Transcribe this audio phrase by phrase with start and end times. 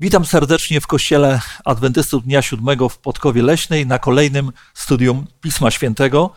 [0.00, 6.30] Witam serdecznie w Kościele Adwentystów Dnia Siódmego w Podkowie Leśnej na kolejnym studium Pisma Świętego.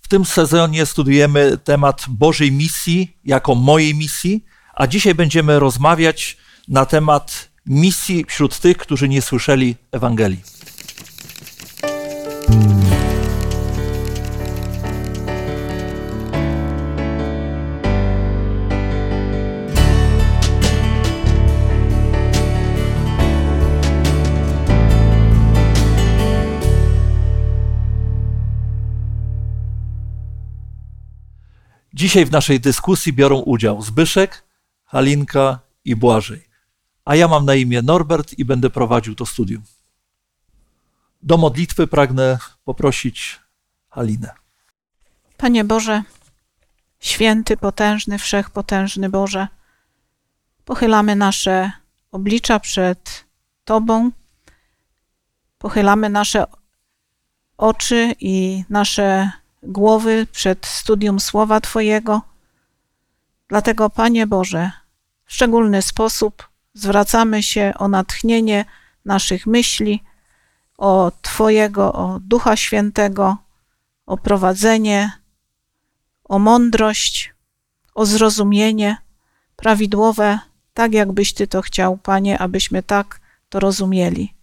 [0.00, 6.36] W tym sezonie studujemy temat Bożej misji jako mojej misji, a dzisiaj będziemy rozmawiać
[6.68, 10.42] na temat misji wśród tych, którzy nie słyszeli Ewangelii.
[31.96, 34.44] Dzisiaj w naszej dyskusji biorą udział Zbyszek,
[34.84, 36.48] Halinka i Błażej.
[37.04, 39.62] A ja mam na imię Norbert i będę prowadził to studium.
[41.22, 43.40] Do modlitwy pragnę poprosić
[43.88, 44.30] Halinę.
[45.36, 46.02] Panie Boże,
[47.00, 49.48] święty, potężny, wszechpotężny Boże,
[50.64, 51.72] pochylamy nasze
[52.12, 53.24] oblicza przed
[53.64, 54.10] Tobą,
[55.58, 56.44] pochylamy nasze
[57.56, 59.30] oczy i nasze
[59.62, 62.22] głowy przed studium Słowa Twojego.
[63.48, 64.70] Dlatego, Panie Boże,
[65.24, 68.64] w szczególny sposób zwracamy się o natchnienie
[69.04, 70.02] naszych myśli,
[70.78, 73.36] o Twojego, o Ducha Świętego,
[74.06, 75.12] o prowadzenie,
[76.24, 77.34] o mądrość,
[77.94, 78.96] o zrozumienie
[79.56, 80.38] prawidłowe,
[80.74, 84.34] tak jakbyś Ty to chciał, Panie, abyśmy tak to rozumieli.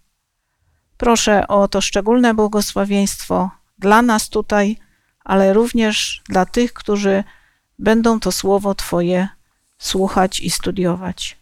[0.96, 4.78] Proszę o to szczególne błogosławieństwo dla nas tutaj,
[5.24, 7.24] ale również dla tych, którzy
[7.78, 9.28] będą to słowo Twoje
[9.78, 11.36] słuchać i studiować.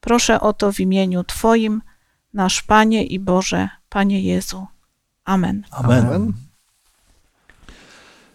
[0.00, 1.82] Proszę o to w imieniu Twoim,
[2.34, 4.66] nasz Panie i Boże, Panie Jezu.
[5.24, 5.64] Amen.
[5.70, 6.06] Amen.
[6.06, 6.32] Amen.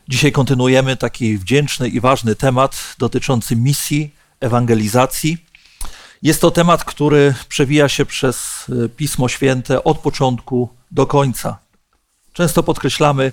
[0.08, 5.38] Dzisiaj kontynuujemy taki wdzięczny i ważny temat dotyczący misji, ewangelizacji.
[6.22, 11.58] Jest to temat, który przewija się przez e, Pismo Święte od początku do końca.
[12.34, 13.32] Często podkreślamy,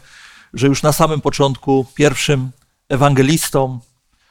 [0.55, 2.51] że już na samym początku pierwszym
[2.89, 3.81] ewangelistą,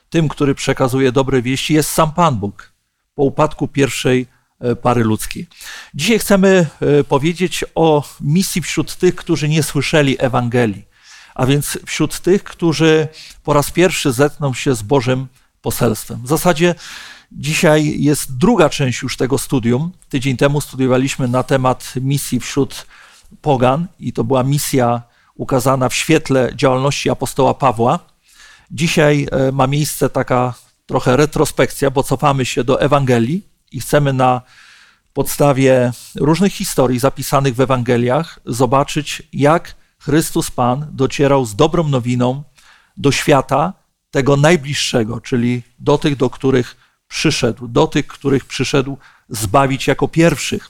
[0.09, 2.73] tym, który przekazuje dobre wieści, jest sam Pan Bóg
[3.16, 4.28] po upadku pierwszej
[4.59, 5.47] e, pary ludzkiej.
[5.94, 10.85] Dzisiaj chcemy e, powiedzieć o misji wśród tych, którzy nie słyszeli Ewangelii,
[11.35, 13.07] a więc wśród tych, którzy
[13.44, 15.28] po raz pierwszy zetkną się z Bożym
[15.62, 16.22] poselstwem.
[16.23, 16.75] W zasadzie
[17.31, 19.91] dzisiaj jest druga część już tego studium.
[20.09, 22.85] Tydzień temu studiowaliśmy na temat misji wśród
[23.41, 25.01] pogan i to była misja
[25.35, 27.99] ukazana w świetle działalności apostoła Pawła.
[28.71, 30.53] Dzisiaj e, ma miejsce taka
[30.85, 34.41] trochę retrospekcja, bo cofamy się do Ewangelii i chcemy na
[35.13, 42.44] podstawie różnych historii zapisanych w Ewangeliach zobaczyć, jak Chrystus Pan docierał z dobrą nowiną
[42.97, 43.73] do świata
[44.11, 46.75] tego najbliższego, czyli do tych, do których
[47.07, 48.97] przyszedł, do tych, których przyszedł
[49.29, 50.69] zbawić jako pierwszych.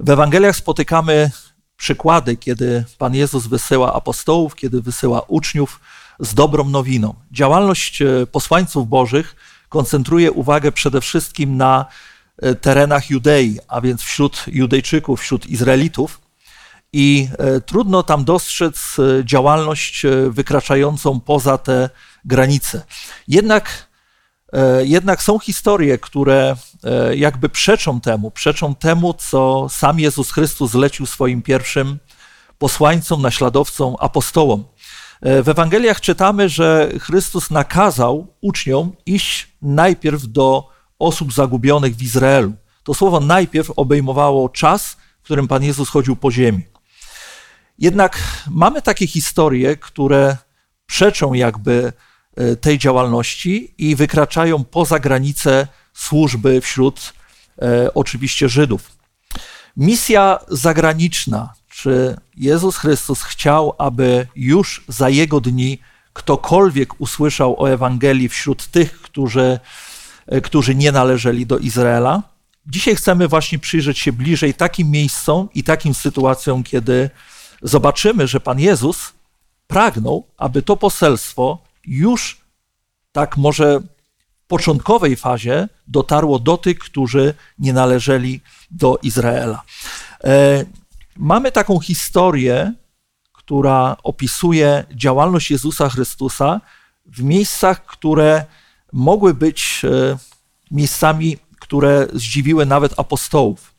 [0.00, 1.30] W Ewangeliach spotykamy
[1.78, 5.80] przykłady, kiedy Pan Jezus wysyła apostołów, kiedy wysyła uczniów
[6.20, 7.14] z dobrą nowiną.
[7.32, 9.36] Działalność e, posłańców Bożych
[9.68, 11.86] koncentruje uwagę przede wszystkim na
[12.38, 16.20] e, terenach Judei, a więc wśród Judejczyków, wśród Izraelitów.
[16.92, 21.90] I e, trudno tam dostrzec działalność wykraczającą poza te
[22.24, 22.82] granice.
[23.28, 23.87] Jednak,
[24.84, 26.56] jednak są historie, które
[27.14, 31.98] jakby przeczą temu, przeczą temu, co sam Jezus Chrystus zlecił swoim pierwszym
[32.58, 34.64] posłańcom, naśladowcom, apostołom.
[35.20, 42.52] E, w Ewangeliach czytamy, że Chrystus nakazał uczniom iść najpierw do osób zagubionych w Izraelu.
[42.82, 46.62] To słowo najpierw obejmowało czas, w którym Pan Jezus chodził po ziemi.
[47.78, 48.18] Jednak
[48.50, 50.36] mamy takie historie, które
[50.86, 52.07] przeczą jakby e,
[52.60, 57.12] tej działalności i wykraczają poza granice służby wśród
[57.62, 58.90] e, oczywiście Żydów.
[59.76, 65.78] Misja zagraniczna czy Jezus Chrystus chciał, aby już za jego dni
[66.12, 69.58] ktokolwiek usłyszał o Ewangelii wśród tych, którzy,
[70.26, 72.22] e, którzy nie należeli do Izraela.
[72.66, 77.10] Dzisiaj chcemy właśnie przyjrzeć się bliżej takim miejscom i takim sytuacjom, kiedy
[77.62, 79.12] zobaczymy, że Pan Jezus
[79.66, 82.40] pragnął, aby to poselstwo już
[83.12, 88.40] tak może w początkowej fazie dotarło do tych, którzy nie należeli
[88.70, 89.62] do Izraela.
[90.24, 90.64] E,
[91.18, 92.72] Mamy taką historię,
[93.32, 96.60] która opisuje działalność Jezusa Chrystusa
[97.06, 98.44] w miejscach, które
[98.92, 100.18] mogły być e,
[100.70, 103.74] miejscami, które zdziwiły nawet apostołów.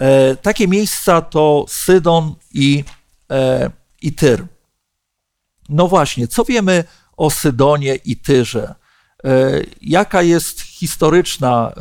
[0.00, 2.84] E, takie miejsca to Sydon i,
[4.02, 4.46] i Tyr.
[5.68, 6.84] No właśnie, co wiemy
[7.18, 8.74] o Sydonie i Tyrze?
[9.80, 11.72] Jaka jest historyczna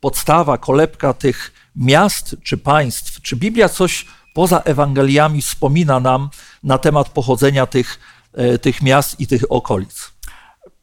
[0.00, 3.20] podstawa, kolebka tych miast czy państw?
[3.22, 6.28] Czy Biblia coś poza Ewangeliami wspomina nam
[6.62, 8.00] na temat pochodzenia tych,
[8.34, 10.12] e, tych miast i tych okolic?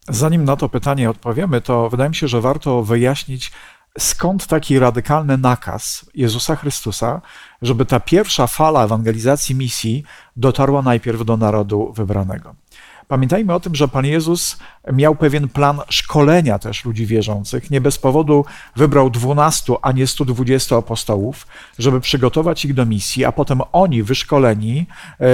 [0.10, 3.52] Zanim na to pytanie odpowiemy, to wydaje mi się, że warto wyjaśnić,
[4.00, 7.22] skąd taki radykalny nakaz Jezusa Chrystusa,
[7.62, 10.04] żeby ta pierwsza fala ewangelizacji misji
[10.36, 12.56] dotarła najpierw do narodu wybranego.
[13.12, 14.58] Pamiętajmy o tym, że Pan Jezus
[14.94, 17.72] miał pewien plan szkolenia też ludzi wierzących.
[17.72, 21.48] Nie bez powodu wybrał 12, a nie 120 apostołów,
[21.80, 24.86] żeby przygotować ich do misji, a potem oni, wyszkoleni,
[25.20, 25.26] e,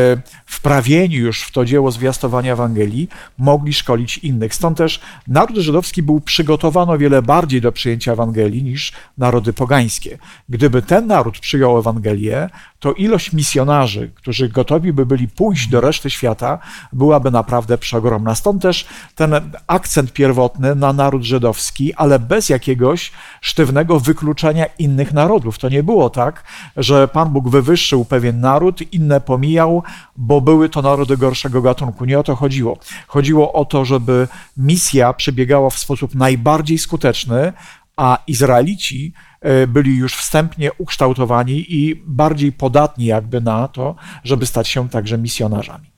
[0.45, 4.55] wprawieni już w to dzieło zwiastowania Ewangelii, mogli szkolić innych.
[4.55, 10.17] Stąd też naród żydowski był przygotowany o wiele bardziej do przyjęcia Ewangelii niż narody pogańskie.
[10.49, 16.09] Gdyby ten naród przyjął Ewangelię, to ilość misjonarzy, którzy gotowi by byli pójść do reszty
[16.09, 16.59] świata,
[16.93, 18.35] byłaby naprawdę przeogromna.
[18.35, 18.85] Stąd też
[19.15, 19.33] ten
[19.67, 23.11] akcent pierwotny na naród żydowski, ale bez jakiegoś
[23.41, 25.57] sztywnego wykluczenia innych narodów.
[25.57, 26.43] To nie było tak,
[26.77, 29.83] że Pan Bóg wywyższył pewien naród, inne pomijał,
[30.17, 32.05] bo były to narody gorszego gatunku.
[32.05, 32.77] Nie o to chodziło.
[33.07, 34.27] Chodziło o to, żeby
[34.57, 37.53] misja przebiegała w sposób najbardziej skuteczny,
[37.97, 44.67] a Izraelici e, byli już wstępnie ukształtowani i bardziej podatni jakby na to, żeby stać
[44.67, 45.96] się także misjonarzami.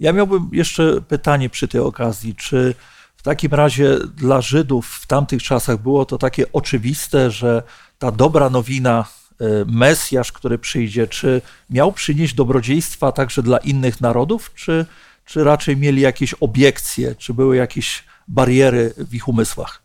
[0.00, 2.74] Ja miałbym jeszcze pytanie przy tej okazji, czy
[3.16, 7.62] w takim razie dla Żydów w tamtych czasach było to takie oczywiste, że
[7.98, 9.04] ta dobra nowina,
[9.40, 14.86] e, Mesjasz, który przyjdzie, czy miał przynieść dobrodziejstwa także dla innych narodów, czy,
[15.24, 19.82] czy raczej mieli jakieś obiekcje, czy były jakieś bariery w ich umysłach?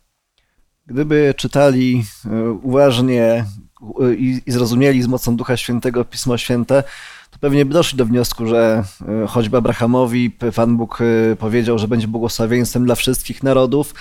[0.86, 3.44] Gdyby czytali e, uważnie
[3.82, 6.82] e, i zrozumieli z mocą Ducha Świętego Pismo Święte,
[7.30, 8.84] to pewnie by doszli do wniosku, że
[9.24, 10.98] e, choćby Abrahamowi Pan Bóg
[11.38, 13.94] powiedział, że będzie błogosławieństwem dla wszystkich narodów,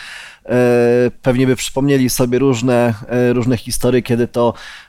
[1.21, 2.93] pewnie by przypomnieli sobie różne,
[3.33, 4.53] różne historie, kiedy to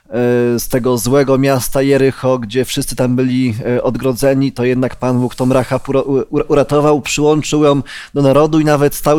[0.57, 5.35] z tego złego miasta Jericho, gdzie wszyscy tam byli e, odgrodzeni, to jednak Pan Bóg
[5.35, 5.87] tą Rachab
[6.29, 7.81] uratował, przyłączył ją
[8.13, 9.17] do narodu i nawet stał,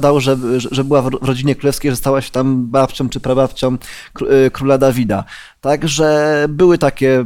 [0.00, 0.36] dał, że,
[0.70, 3.76] że była w rodzinie królewskiej, że stała się tam babcią czy prababcią
[4.46, 5.24] e, króla Dawida.
[5.60, 7.24] Także były takie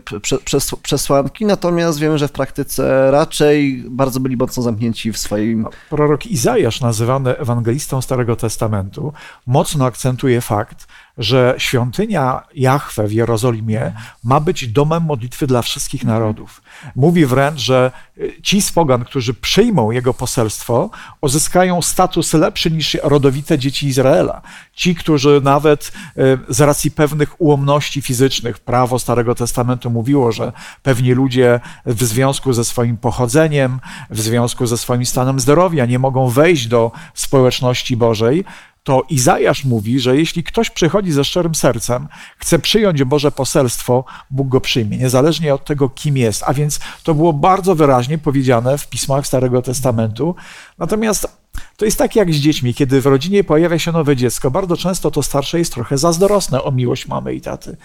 [0.83, 5.67] przesłanki, natomiast wiemy, że w praktyce raczej bardzo byli mocno zamknięci w swoim.
[5.91, 9.13] Prorok Izajasz, nazywany ewangelistą Starego Testamentu,
[9.47, 10.87] mocno akcentuje fakt,
[11.19, 13.93] że świątynia Jahwe w Jerozolimie
[14.25, 16.63] ma być domem modlitwy dla wszystkich narodów.
[16.97, 22.97] Mówi wręcz, że y, ci z pogan, którzy przyjmą jego poselstwo, uzyskają status lepszy niż
[23.03, 24.43] rodowite dzieci Izraela.
[24.75, 31.13] Ci, którzy nawet y, z racji pewnych ułomności fizycznych, prawo Starego Testamentu mówiło, że pewni
[31.13, 33.81] ludzie w związku ze swoim pochodzeniem,
[34.11, 38.45] w związku ze swoim stanem zdrowia nie mogą wejść do społeczności Bożej,
[38.83, 42.09] to Izajasz mówi, że jeśli ktoś przychodzi ze szczerym sercem,
[42.39, 46.43] chce przyjąć Boże poselstwo, Bóg go przyjmie, niezależnie od tego, kim jest.
[46.47, 50.35] A więc to było bardzo wyraźnie powiedziane w pismach Starego Testamentu.
[50.79, 51.43] Natomiast
[51.77, 55.11] to jest tak jak z dziećmi, kiedy w rodzinie pojawia się nowe dziecko, bardzo często
[55.11, 57.77] to starsze jest trochę zazdrosne o miłość mamy i taty.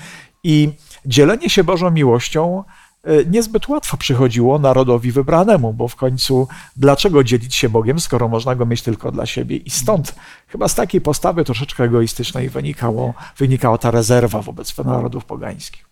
[0.43, 0.69] I
[1.05, 2.63] dzielenie się Bożą miłością
[3.25, 8.65] niezbyt łatwo przychodziło narodowi wybranemu, bo w końcu dlaczego dzielić się Bogiem, skoro można go
[8.65, 9.57] mieć tylko dla siebie?
[9.57, 10.15] I stąd
[10.47, 15.87] chyba z takiej postawy troszeczkę egoistycznej wynikało, wynikała ta rezerwa wobec narodów pogańskich.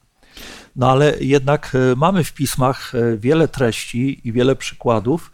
[0.75, 5.31] No ale jednak e, mamy w pismach e, wiele treści i wiele przykładów,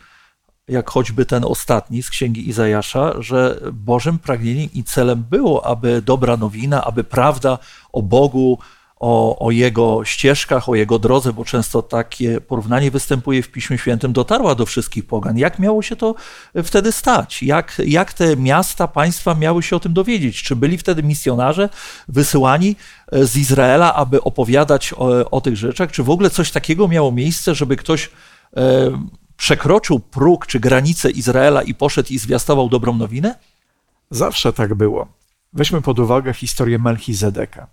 [0.68, 6.38] jak choćby ten ostatni z księgi Izajasza, że Bożym pragnieniem i celem było, aby dobra
[6.38, 7.58] nowina, aby prawda
[7.92, 8.60] o Bogu,
[9.02, 14.14] o, o jego ścieżkach, o jego drodze, bo często takie porównanie występuje w Piśmie Świętym,
[14.14, 15.38] dotarła do wszystkich pogan.
[15.38, 16.16] Jak miało się to
[16.64, 17.44] wtedy stać?
[17.44, 20.44] Jak, jak te miasta, państwa miały się o tym dowiedzieć?
[20.44, 21.70] Czy byli wtedy misjonarze
[22.08, 22.76] wysyłani
[23.12, 25.92] e, z Izraela, aby opowiadać o, o tych rzeczach?
[25.92, 28.10] Czy w ogóle coś takiego miało miejsce, żeby ktoś
[28.58, 28.62] e,
[29.38, 33.36] przekroczył próg czy granicę Izraela i poszedł i zwiastował dobrą nowinę?
[34.12, 35.08] Zawsze tak było.
[35.54, 37.68] Weźmy pod uwagę historię Melchizedeka.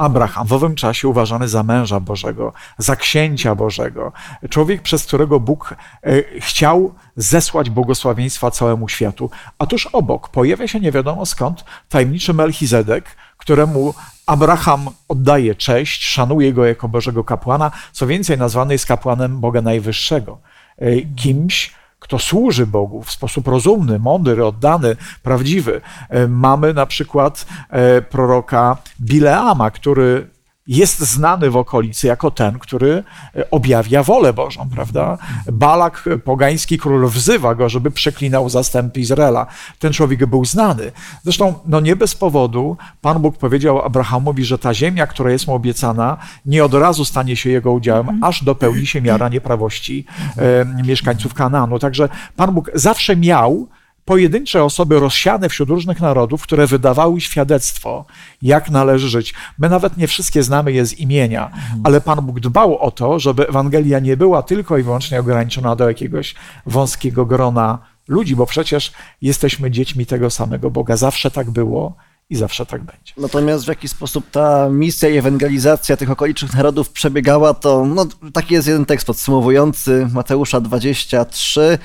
[0.00, 4.12] Abraham, w owym czasie uważany za męża Bożego, za księcia Bożego,
[4.50, 9.30] człowiek, przez którego Bóg e, chciał zesłać błogosławieństwa całemu światu.
[9.58, 13.94] A tuż obok pojawia się nie wiadomo skąd tajemniczy Melchizedek, któremu
[14.26, 20.38] Abraham oddaje cześć, szanuje go jako Bożego kapłana, co więcej, nazwany jest kapłanem Boga Najwyższego.
[20.78, 25.80] E, kimś, kto służy Bogu w sposób rozumny, mądry, oddany, prawdziwy.
[26.08, 30.30] E, mamy na przykład e, proroka Bileama, który
[30.66, 33.04] jest znany w okolicy jako ten, który
[33.36, 35.18] e, objawia wolę Bożą, prawda?
[35.52, 39.46] Balak, e, pogański król, wzywa go, żeby przeklinał zastępy Izraela.
[39.78, 40.92] Ten człowiek był znany.
[41.22, 45.54] Zresztą, no nie bez powodu Pan Bóg powiedział Abrahamowi, że ta ziemia, która jest mu
[45.54, 50.04] obiecana, nie od razu stanie się jego udziałem, aż dopełni się miara nieprawości
[50.36, 51.78] e, mieszkańców Kanaanu.
[51.78, 53.68] Także Pan Bóg zawsze miał
[54.10, 58.04] pojedyncze osoby rozsiane wśród różnych narodów, które wydawały świadectwo,
[58.42, 59.34] jak należy żyć.
[59.58, 61.50] My nawet nie wszystkie znamy je z imienia,
[61.84, 65.88] ale Pan Bóg dbał o to, żeby Ewangelia nie była tylko i wyłącznie ograniczona do
[65.88, 66.34] jakiegoś
[66.66, 70.96] wąskiego grona ludzi, bo przecież jesteśmy dziećmi tego samego Boga.
[70.96, 71.94] Zawsze tak było
[72.30, 73.12] i zawsze tak będzie.
[73.16, 78.54] Natomiast w jaki sposób ta misja i ewangelizacja tych okolicznych narodów przebiegała, to no, taki
[78.54, 81.78] jest jeden tekst podsumowujący Mateusza 23,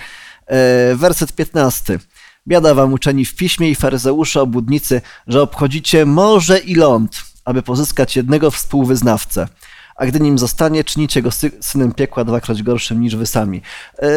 [0.47, 1.99] e, werset 15.
[2.47, 8.15] Biada wam uczeni w piśmie i faryzeusze obłudnicy, że obchodzicie morze i ląd, aby pozyskać
[8.15, 9.47] jednego współwyznawcę.
[9.95, 13.61] A gdy nim zostanie, czynicie go sy- synem piekła dwakroć gorszym niż wy sami.
[13.99, 14.07] E,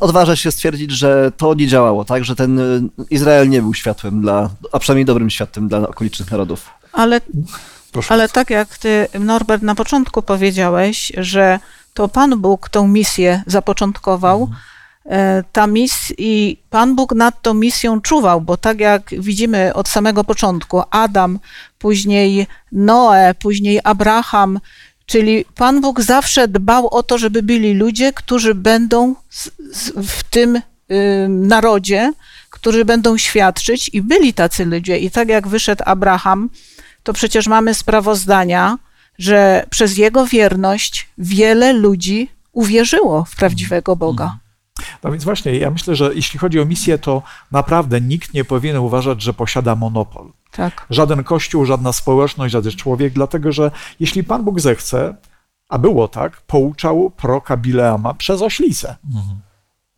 [0.00, 2.24] Odważa się stwierdzić, że to nie działało, tak?
[2.24, 2.62] Że ten e,
[3.10, 6.70] Izrael nie był światłem dla, a przynajmniej dobrym światłem dla okolicznych narodów.
[6.92, 7.20] Ale,
[7.92, 11.58] Proszę ale tak jak ty, Norbert, na początku powiedziałeś, że
[11.94, 14.75] to Pan Bóg tą misję zapoczątkował, e,
[15.52, 20.24] ta mis i Pan Bóg nad tą misją czuwał, bo tak jak widzimy od samego
[20.24, 21.38] początku, Adam,
[21.78, 24.60] później Noe, później Abraham,
[25.06, 29.14] czyli Pan Bóg zawsze dbał o to, żeby byli ludzie, którzy będą
[29.96, 30.62] w tym y,
[31.28, 32.12] narodzie,
[32.50, 34.98] którzy będą świadczyć i byli tacy ludzie.
[34.98, 36.50] I tak jak wyszedł Abraham,
[37.02, 38.78] to przecież mamy sprawozdania,
[39.18, 44.38] że przez jego wierność wiele ludzi uwierzyło w prawdziwego Boga.
[45.02, 48.76] No więc właśnie, ja myślę, że jeśli chodzi o misję, to naprawdę nikt nie powinien
[48.76, 50.32] uważać, że posiada monopol.
[50.52, 50.86] Tak.
[50.90, 55.14] Żaden kościół, żadna społeczność, żaden człowiek, dlatego że jeśli Pan Bóg zechce,
[55.68, 58.96] a było tak, pouczał proka Bileama przez oślicę.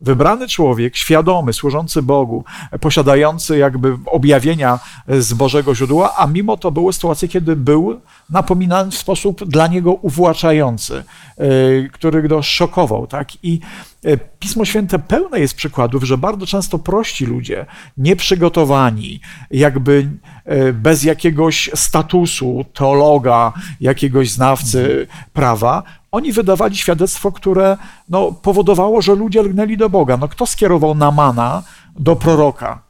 [0.01, 2.43] Wybrany człowiek, świadomy, służący Bogu,
[2.81, 8.97] posiadający jakby objawienia z Bożego źródła, a mimo to były sytuacje, kiedy był napominany w
[8.97, 11.03] sposób dla niego uwłaczający,
[11.39, 13.07] y, który go szokował.
[13.07, 13.43] Tak?
[13.43, 13.59] I
[14.05, 17.65] y, Pismo Święte pełne jest przykładów, że bardzo często prości ludzie,
[17.97, 19.19] nieprzygotowani,
[19.51, 20.09] jakby
[20.51, 27.77] y, bez jakiegoś statusu teologa, jakiegoś znawcy prawa, oni wydawali świadectwo, które
[28.09, 30.17] no, powodowało, że ludzie lgnęli do Boga.
[30.17, 31.63] No, kto skierował Namana
[31.99, 32.89] do proroka?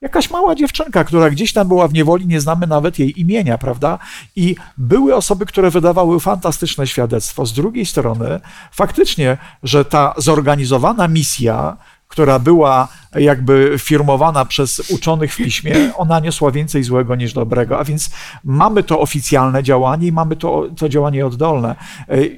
[0.00, 3.98] Jakaś mała dziewczynka, która gdzieś tam była w niewoli, nie znamy nawet jej imienia, prawda?
[4.36, 7.46] I były osoby, które wydawały fantastyczne świadectwo.
[7.46, 8.40] Z drugiej strony,
[8.72, 11.76] faktycznie, że ta zorganizowana misja,
[12.14, 17.78] która była jakby firmowana przez uczonych w piśmie, ona niosła więcej złego niż dobrego.
[17.78, 18.10] A więc
[18.44, 21.76] mamy to oficjalne działanie i mamy to, to działanie oddolne.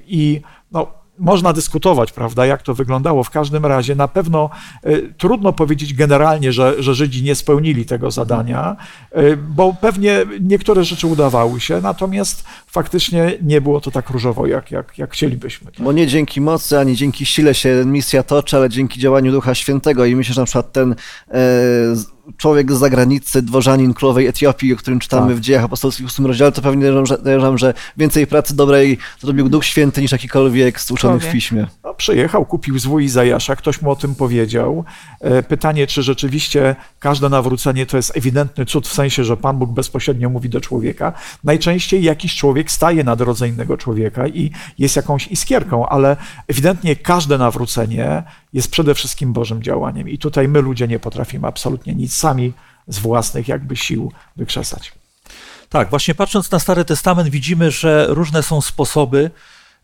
[0.07, 0.41] I
[0.73, 0.87] no,
[1.19, 3.25] można dyskutować, prawda, jak to wyglądało.
[3.25, 4.51] W każdym razie na pewno
[4.87, 8.77] y, trudno powiedzieć generalnie, że, że Żydzi nie spełnili tego zadania,
[9.19, 14.71] y, bo pewnie niektóre rzeczy udawały się, natomiast faktycznie nie było to tak różowo, jak,
[14.71, 15.71] jak, jak chcielibyśmy.
[15.79, 20.05] Bo nie dzięki mocy, ani dzięki sile się misja toczy, ale dzięki działaniu Ducha Świętego.
[20.05, 20.95] I myślę, że na przykład ten
[21.31, 21.37] e,
[22.37, 25.37] człowiek z zagranicy, dworzanin królowej Etiopii, o którym czytamy Tak.
[25.37, 29.65] w dziejach apostolskich w 8 rozdziale, to pewnie podejrzewam, że, więcej pracy dobrej zrobił Duch
[29.65, 31.67] Święty niż jakikolwiek z uczonych w piśmie.
[31.85, 34.85] No, przyjechał, kupił zwój Izajasza, ktoś mu o tym powiedział.
[35.21, 39.71] E, Pytanie, czy rzeczywiście każde nawrócenie to jest ewidentny cud, w sensie, że Pan Bóg
[39.71, 41.13] bezpośrednio mówi do człowieka.
[41.45, 46.17] Najczęściej jakiś człowiek staje na drodze innego człowieka i jest jakąś iskierką, ale
[46.49, 50.09] ewidentnie każde nawrócenie jest przede wszystkim Bożym działaniem.
[50.09, 52.53] I tutaj my ludzie nie potrafimy absolutnie nic sami
[52.89, 54.93] z własnych jakby sił wykrzesać.
[55.69, 59.31] Tak, właśnie patrząc na Stary Testament widzimy, że różne są sposoby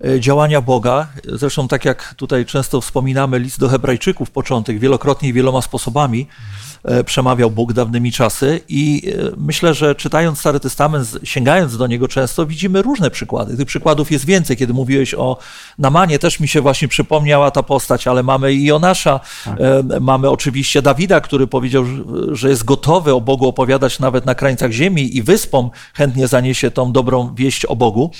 [0.05, 1.09] e, działania Boga.
[1.25, 6.72] Zresztą tak jak tutaj często wspominamy list do hebrajczyków, początek, wielokrotnie i wieloma sposobami e,
[7.05, 12.47] przemawiał Bóg dawnymi czasy i e, myślę, że czytając Stary Testament, sięgając do niego często,
[12.47, 13.57] widzimy różne przykłady.
[13.57, 14.57] Tych przykładów jest więcej.
[14.57, 15.39] Kiedy mówiłeś o
[15.79, 20.83] Namanie, też mi się właśnie przypomniała ta postać, ale mamy i Jonasza, e, mamy oczywiście
[20.83, 21.85] Dawida, który powiedział,
[22.33, 26.93] że- jest gotowy o Bogu opowiadać nawet na krańcach ziemi i wyspom chętnie zaniesie tą
[26.93, 28.11] dobrą wieść o Bogu.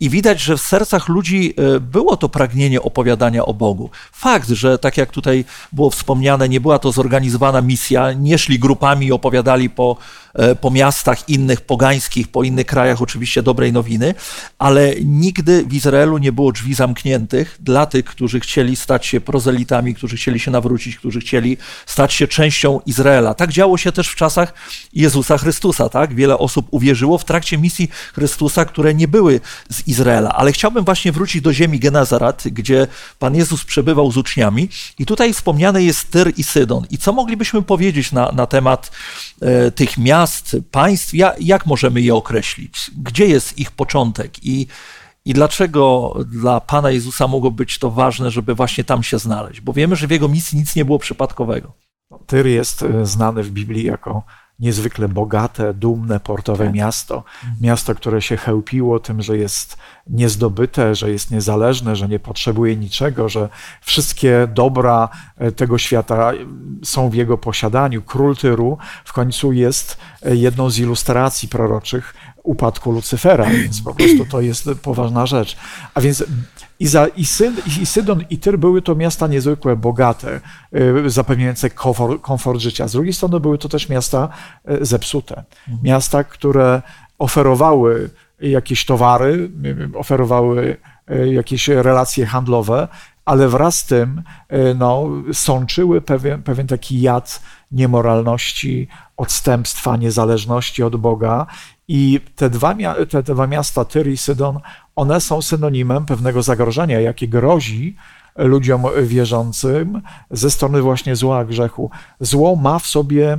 [0.00, 3.90] I widać, że w sercach ludzi e, było to pragnienie opowiadania o Bogu.
[4.12, 9.06] Fakt, że tak jak tutaj było wspomniane, nie była to zorganizowana misja, nie szli grupami
[9.06, 9.96] i opowiadali po,
[10.34, 14.14] e, po miastach innych, pogańskich, po innych krajach oczywiście dobrej nowiny,
[14.58, 19.94] ale nigdy w Izraelu nie było drzwi zamkniętych dla tych, którzy chcieli stać się prozelitami,
[19.94, 23.34] którzy chcieli się nawrócić, którzy chcieli stać się częścią Izraela.
[23.34, 24.54] Tak działo się też w czasach
[24.92, 26.14] Jezusa Chrystusa, tak?
[26.14, 31.12] Wiele osób uwierzyło w trakcie misji Chrystusa, które nie były z Izraela, ale chciałbym właśnie
[31.12, 32.86] wrócić do ziemi Genazarat, gdzie
[33.18, 36.86] Pan Jezus przebywał z uczniami i tutaj wspomniane jest Tyr i Sydon.
[36.90, 38.90] I co moglibyśmy powiedzieć na, na temat
[39.40, 42.90] e, tych miast, państw, ja, jak możemy je określić?
[43.02, 44.66] Gdzie jest ich początek i,
[45.24, 49.60] i dlaczego dla Pana Jezusa mogło być to ważne, żeby właśnie tam się znaleźć?
[49.60, 51.72] Bo wiemy, że w jego misji nic nie było przypadkowego.
[52.26, 54.22] Tyr jest e, znany w Biblii jako
[54.58, 56.74] niezwykle bogate, dumne, portowe Tak.
[56.74, 57.24] miasto.
[57.60, 63.28] Miasto, które się chełpiło tym, że jest niezdobyte, że jest niezależne, że nie potrzebuje niczego,
[63.28, 63.48] że
[63.80, 66.32] wszystkie dobra e, tego świata
[66.84, 68.02] są w jego posiadaniu.
[68.02, 74.26] Król Tyru w końcu jest e, jedną z ilustracji proroczych upadku Lucyfera, więc po prostu
[74.30, 75.56] to jest poważna rzecz.
[75.94, 76.24] A więc
[76.78, 80.40] i, za, i, Syd, i Sydon i Tyr były to miasta niezwykle bogate,
[81.06, 82.88] y, zapewniające komfort, komfort życia.
[82.88, 84.28] Z drugiej strony były to też miasta
[84.70, 85.44] y, zepsute.
[85.82, 86.82] Miasta, które
[87.18, 89.50] oferowały jakieś towary,
[89.94, 90.76] y, oferowały
[91.32, 92.88] jakieś relacje handlowe,
[93.24, 94.22] ale wraz z tym
[94.74, 97.42] no, sączyły pewien, pewien taki jad
[97.72, 101.46] niemoralności, odstępstwa, niezależności od Boga.
[101.88, 102.74] I te dwa,
[103.10, 104.60] te dwa miasta, Tyr i Sydon,
[104.96, 107.96] one są synonimem pewnego zagrożenia, jakie grozi
[108.36, 111.90] ludziom wierzącym ze strony właśnie zła grzechu.
[112.20, 113.38] Zło ma w sobie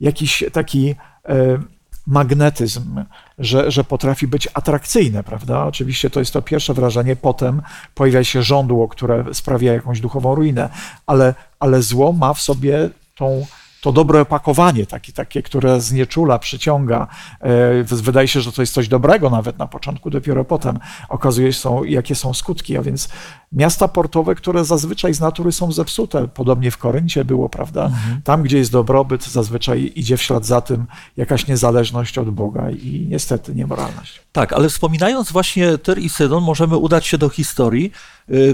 [0.00, 0.94] jakiś taki
[1.28, 1.58] e,
[2.06, 3.04] magnetyzm,
[3.38, 5.64] że, że potrafi być atrakcyjne, prawda?
[5.64, 7.62] Oczywiście to jest to pierwsze wrażenie, potem
[7.94, 10.68] pojawia się żądło, które sprawia jakąś duchową ruinę,
[11.06, 13.46] ale, ale zło ma w sobie tą
[13.84, 17.06] to dobre opakowanie, takie, takie, które znieczula, przyciąga.
[17.40, 21.58] E, Wydaje się, że to jest coś dobrego nawet na początku, dopiero potem okazuje się,
[21.58, 22.76] są, jakie są skutki.
[22.76, 23.08] A więc
[23.52, 27.90] miasta portowe, które zazwyczaj z natury są zepsute, podobnie w Koryncie było, prawda?
[28.24, 30.86] Tam, gdzie jest dobrobyt, zazwyczaj idzie w ślad za tym
[31.16, 34.20] jakaś niezależność od Boga i niestety niemoralność.
[34.32, 37.92] Tak, ale wspominając właśnie Tyr i Sydon, możemy udać się do historii,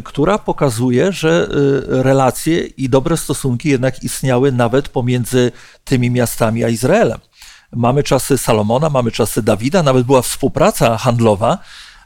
[0.05, 5.53] która pokazuje, że y, relacje i dobre stosunki jednak istniały nawet pomiędzy
[5.85, 7.19] tymi miastami a Izraelem.
[7.73, 11.59] Mamy czasy Salomona, mamy czasy Dawida, nawet była współpraca handlowa.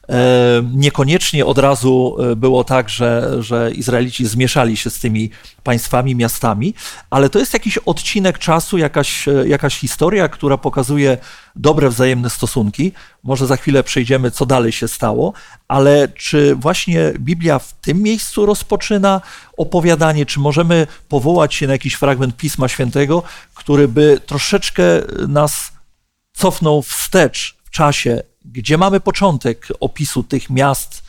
[0.08, 5.30] E, Niekoniecznie od razu e, było tak, że, że Izraelici zmieszali się z tymi
[5.62, 6.74] państwami, miastami,
[7.10, 11.18] ale to jest jakiś odcinek czasu, jakaś, e, jakaś historia, która pokazuje
[11.56, 12.92] dobre wzajemne stosunki.
[13.22, 15.32] Może za chwilę przejdziemy, co dalej się stało,
[15.68, 19.20] ale czy właśnie Biblia w tym miejscu rozpoczyna
[19.56, 23.22] opowiadanie, czy możemy powołać się na jakiś fragment Pisma Świętego,
[23.54, 24.82] który by troszeczkę
[25.28, 25.72] nas
[26.32, 31.02] cofnął wstecz w czasie, gdzie mamy początek opisu tych miast,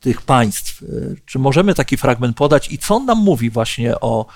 [0.00, 0.82] tych państw.
[0.82, 4.26] Y, Czy możemy taki fragment podać i co on nam mówi właśnie o,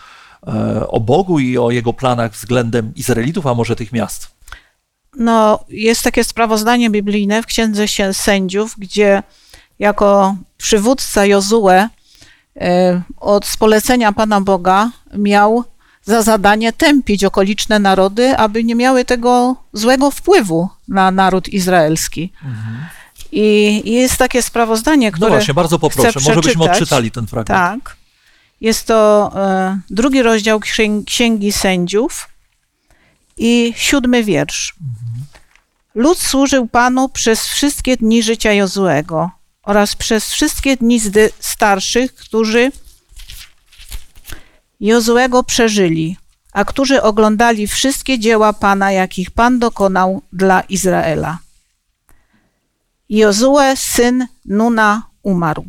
[0.47, 4.37] e, o Bogu i o jego planach względem Izraelitów, a może tych miast?
[5.19, 9.23] No, jest takie sprawozdanie biblijne w Księdze się Sędziów, gdzie
[9.79, 11.89] jako przywódca Jozue
[12.57, 15.65] e, od polecenia Pana Boga miał
[16.07, 22.33] za zadanie tępić okoliczne narody, aby nie miały tego złego wpływu na naród izraelski.
[23.33, 27.85] I jest takie sprawozdanie, No które właśnie, bardzo poproszę, chcę może byśmy odczytali ten fragment.
[27.85, 27.97] Tak.
[28.61, 32.29] Jest to e, drugi rozdział księg- Księgi Sędziów
[33.37, 34.75] i siódmy wiersz.
[35.95, 39.31] Lud służył Panu przez wszystkie dni życia Jozuego
[39.63, 41.01] oraz przez wszystkie dni
[41.41, 42.73] starszych, którzy
[44.81, 46.17] Jozuego przeżyli,
[46.53, 51.39] a którzy oglądali wszystkie dzieła Pana, jakich Pan dokonał dla Izraela.
[53.09, 55.65] Jozue, syn Nuna, umarł.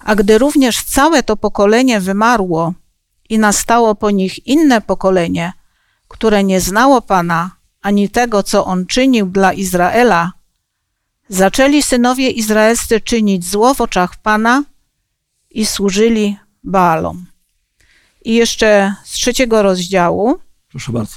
[0.00, 2.74] A gdy również całe to pokolenie wymarło
[3.28, 5.52] i nastało po nich inne pokolenie,
[6.08, 7.50] które nie znało Pana
[7.82, 10.32] ani tego, co On czynił dla Izraela,
[11.28, 14.64] zaczęli synowie izraelscy czynić zło w oczach Pana
[15.50, 17.29] i służyli Baalom.
[18.24, 20.38] I jeszcze z trzeciego rozdziału.
[20.70, 21.16] Proszę bardzo.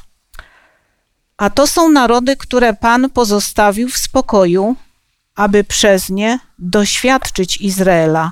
[1.38, 4.76] A to są narody, które Pan pozostawił w spokoju,
[5.36, 8.32] aby przez nie doświadczyć Izraela,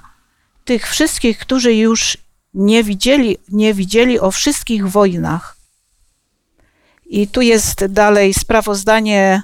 [0.65, 2.17] tych wszystkich, którzy już
[2.53, 5.57] nie widzieli, nie widzieli o wszystkich wojnach.
[7.05, 9.43] I tu jest dalej sprawozdanie,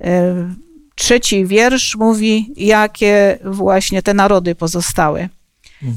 [0.00, 0.54] e,
[0.94, 5.28] trzeci wiersz mówi, jakie właśnie te narody pozostały.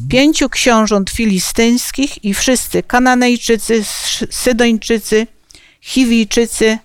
[0.10, 3.84] Pięciu książąt filistyńskich i wszyscy Kananejczycy,
[4.30, 5.28] Sydończycy,
[5.82, 6.78] Chiwijczycy,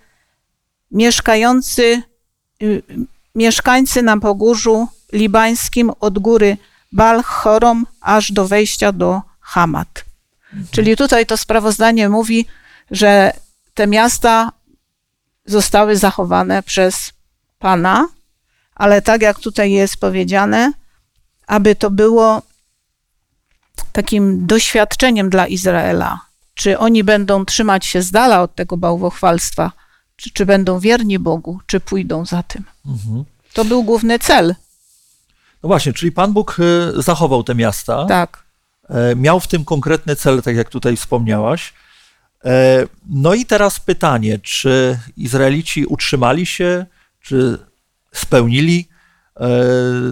[0.90, 2.02] mieszkający,
[2.62, 2.82] y,
[3.34, 6.56] mieszkańcy na pogórzu libańskim od góry
[6.92, 10.04] Balchorom aż do wejścia do Hamat.
[10.70, 12.46] Czyli tutaj to sprawozdanie mówi,
[12.90, 13.32] że
[13.74, 14.52] te miasta
[15.46, 17.12] zostały zachowane przez
[17.58, 18.08] Pana,
[18.74, 20.72] ale tak jak tutaj jest powiedziane,
[21.46, 22.42] aby to było
[23.94, 26.20] takim doświadczeniem dla Izraela.
[26.54, 29.72] Czy oni będą trzymać się z dala od tego bałwochwalstwa,
[30.16, 32.64] czy, czy będą wierni Bogu, czy pójdą za tym.
[32.86, 33.24] Mhm.
[33.52, 34.54] To był główny cel.
[35.62, 36.56] No właśnie, czyli Pan Bóg
[36.98, 38.06] y, zachował te miasta.
[38.06, 38.44] Tak.
[38.88, 41.72] E, miał w tym konkretny cel, tak jak tutaj wspomniałaś.
[42.44, 46.86] E, no i teraz pytanie, czy Izraelici utrzymali się,
[47.20, 47.58] czy
[48.12, 48.93] spełnili e,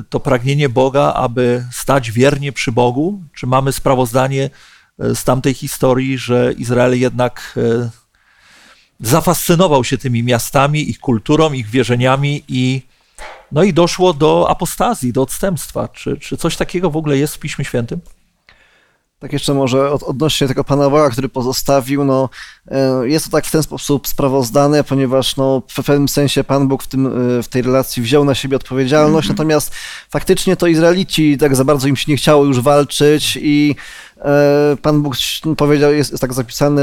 [0.08, 3.22] to pragnienie Boga, aby stać wiernie przy Bogu?
[3.34, 4.50] Czy mamy sprawozdanie
[4.98, 7.58] z tamtej historii, że Izrael jednak
[9.00, 12.82] zafascynował się tymi miastami, ich kulturą, ich wierzeniami i,
[13.52, 15.88] no i doszło do apostazji, do odstępstwa?
[15.88, 18.00] Czy, czy coś takiego w ogóle jest w Piśmie Świętym?
[19.22, 22.28] Tak jeszcze może od, odnośnie tego Pana Boga, który pozostawił, no
[22.70, 26.82] e, jest to tak w ten sposób sprawozdane, ponieważ no, w pewnym sensie Pan Bóg
[26.82, 29.38] w, tym, e, w tej relacji wziął na siebie odpowiedzialność, mm -hmm.
[29.38, 29.74] natomiast
[30.10, 33.76] faktycznie to Izraelici tak za bardzo im się nie chciało już walczyć i
[34.82, 35.14] Pan Bóg
[35.56, 36.82] powiedział, jest, jest tak zapisane,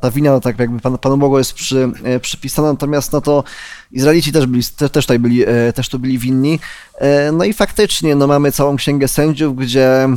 [0.00, 3.44] ta wina no tak jakby Pan, Panu Bogu jest przy, e, przypisana, natomiast no to
[3.92, 6.58] Izraelici też, byli, też, też, tutaj byli, e, też tu byli winni.
[7.32, 10.08] No i faktycznie no mamy całą księgę sędziów, gdzie,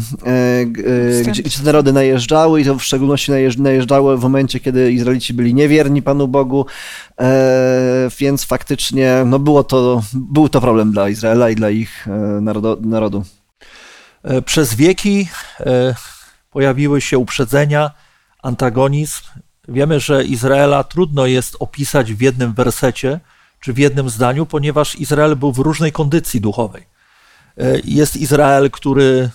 [0.65, 5.53] gdzie, gdzie te narody najeżdżały i to w szczególności najeżdżały w momencie, kiedy Izraelici byli
[5.53, 6.65] niewierni Panu Bogu,
[8.19, 12.07] więc faktycznie no było to, był to problem dla Izraela i dla ich
[12.81, 13.23] narodu.
[14.45, 15.27] Przez wieki
[16.53, 17.91] pojawiły się uprzedzenia,
[18.43, 19.21] antagonizm.
[19.67, 23.19] Wiemy, że Izraela trudno jest opisać w jednym wersecie
[23.59, 26.83] czy w jednym zdaniu, ponieważ Izrael był w różnej kondycji duchowej.
[27.57, 29.29] E, jest Izrael, który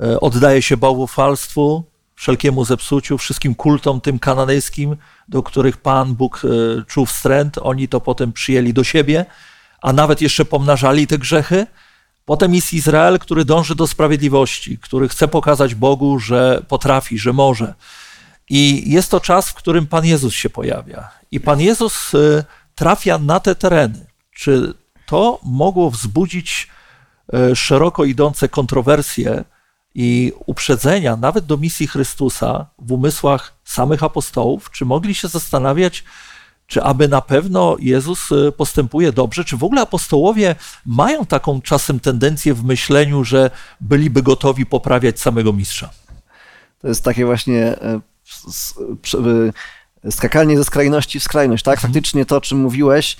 [0.00, 4.96] e, oddaje się bałwochwalstwu, wszelkiemu zepsuciu, wszystkim kultom tym kananejskim,
[5.28, 6.48] do których Pan Bóg e,
[6.84, 7.58] czuł wstręt.
[7.62, 9.26] Oni to potem przyjęli do siebie,
[9.82, 11.66] a nawet jeszcze pomnażali te grzechy.
[12.24, 17.74] Potem jest Izrael, który dąży do sprawiedliwości, który chce pokazać Bogu, że potrafi, że może.
[18.48, 21.10] I jest to czas, w którym Pan Jezus się pojawia.
[21.30, 24.06] I Pan Jezus y, trafia na te tereny.
[24.34, 24.74] Czy
[25.06, 26.68] to mogło wzbudzić
[27.34, 29.44] y, szeroko idące kontrowersje
[29.94, 34.70] i uprzedzenia, nawet do misji Chrystusa w umysłach samych apostołów?
[34.70, 36.04] Czy mogli się zastanawiać,
[36.70, 39.44] czy aby na pewno Jezus y, postępuje dobrze?
[39.44, 40.54] Czy w ogóle apostołowie
[40.86, 45.90] mają taką czasem tendencję w myśleniu, że byliby gotowi poprawiać samego mistrza?
[46.80, 48.00] To jest takie właśnie e,
[50.10, 51.78] skakanie ze skrajności w skrajność, tak?
[51.78, 51.92] Mhm.
[51.92, 53.16] Faktycznie to, o czym mówiłeś,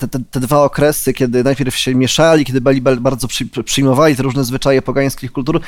[0.00, 4.22] te, te, te, dwa okresy, kiedy najpierw się mieszali, kiedy byli bardzo przy, przyjmowali te
[4.22, 5.60] różne zwyczaje pogańskich kultur,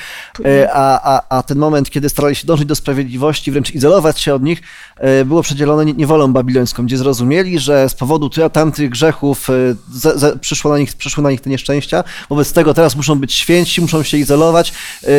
[0.45, 4.35] e, a, a, a ten moment, kiedy starali się dążyć do sprawiedliwości, wręcz izolować się
[4.35, 4.63] od nich,
[4.97, 9.49] e, było przedzielone niewolą babilońską, gdzie zrozumieli, że z powodu tamtych grzechów
[9.93, 13.33] z, z, przyszło na nich, przyszły na nich te nieszczęścia, wobec tego teraz muszą być
[13.33, 14.73] święci, muszą się izolować,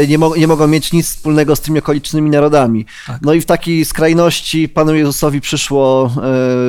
[0.08, 2.86] nie, mo nie mogą mieć nic wspólnego z tymi okolicznymi narodami.
[3.08, 3.22] Tak.
[3.22, 6.12] No i w takiej skrajności Panu Jezusowi przyszło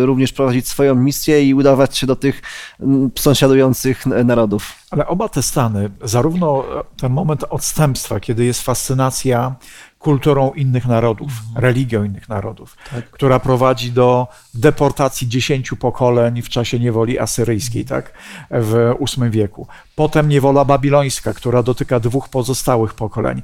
[0.03, 2.43] również prowadzić swoją misję i udawać dostosować się do tych
[2.81, 4.73] mm, sąsiadujących narodów.
[4.91, 6.65] Ale oba te stany, zarówno
[7.01, 9.55] ten moment odstępstwa, kiedy jest fascynacja
[9.99, 11.65] kulturą innych narodów, mhm.
[11.65, 13.11] religią innych narodów, tak.
[13.11, 18.13] która prowadzi do deportacji dziesięciu pokoleń w czasie niewoli asyryjskiej, tak,
[18.51, 19.67] w VIII wieku.
[19.97, 23.43] Potem niewola babilońska, która dotyka dwóch pozostałych pokoleń.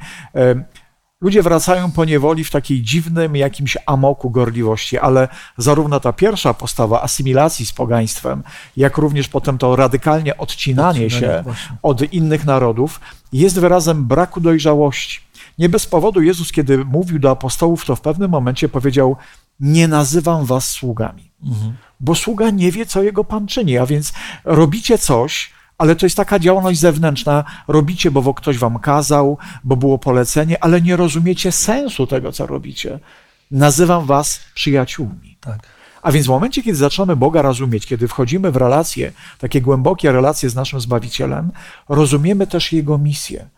[1.23, 7.03] Ludzie wracają po niewoli w takiej dziwnym jakimś amoku gorliwości, ale zarówno ta pierwsza postawa
[7.03, 8.43] asymilacji z pogaństwem,
[8.77, 11.77] jak również potem to radykalnie odcinanie, się właśnie.
[11.83, 13.01] od innych narodów
[13.33, 15.21] jest wyrazem braku dojrzałości.
[15.59, 19.17] Nie bez powodu Jezus, kiedy mówił do apostołów, to w pewnym momencie powiedział:
[19.61, 21.77] Nie nazywam was sługami, mhm.
[22.01, 24.13] bo sługa nie wie, co jego pan czyni, a więc
[24.45, 25.51] robicie coś,
[25.83, 27.45] ale to jest taka działalność zewnętrzna.
[27.69, 32.99] Robicie, bo ktoś wam kazał, bo było polecenie, ale nie rozumiecie sensu tego, co robicie.
[33.51, 35.37] Nazywam was przyjaciółmi.
[35.41, 35.59] Tak.
[36.03, 40.51] A więc w momencie, kiedy zaczynamy Boga rozumieć, kiedy wchodzimy w relacje, takie głębokie relacje
[40.51, 41.51] z naszym Zbawicielem,
[41.89, 43.49] rozumiemy też Jego misję.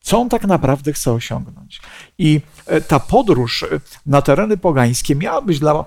[0.00, 1.80] Co On tak naprawdę chce osiągnąć.
[2.18, 3.66] I e, ta podróż e,
[4.06, 5.84] na tereny pogańskie miała być dla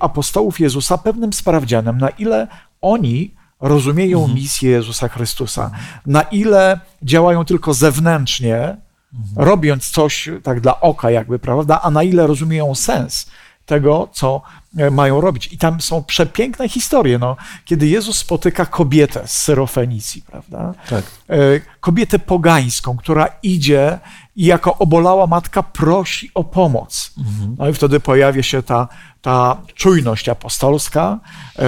[0.00, 2.48] apostołów Jezusa pewnym sprawdzianem, na ile
[2.80, 4.34] oni rozumieją mhm.
[4.34, 5.70] misję Jezusa Chrystusa,
[6.06, 8.76] na ile działają tylko zewnętrznie,
[9.36, 13.30] robiąc coś tak dla oka, jakby, prawda, a na ile rozumieją sens
[13.66, 14.42] tego, co
[14.90, 15.52] mają robić.
[15.52, 20.74] I tam są przepiękne historie, no, kiedy Jezus spotyka kobietę z Syrofenicji, prawda?
[20.88, 21.04] Tak.
[21.30, 21.36] E,
[21.80, 23.98] Kobietę pogańską, która idzie
[24.36, 27.12] i jako obolała matka prosi o pomoc.
[27.58, 28.88] No i wtedy pojawia się ta,
[29.22, 31.18] ta czujność apostolska.
[31.58, 31.64] E,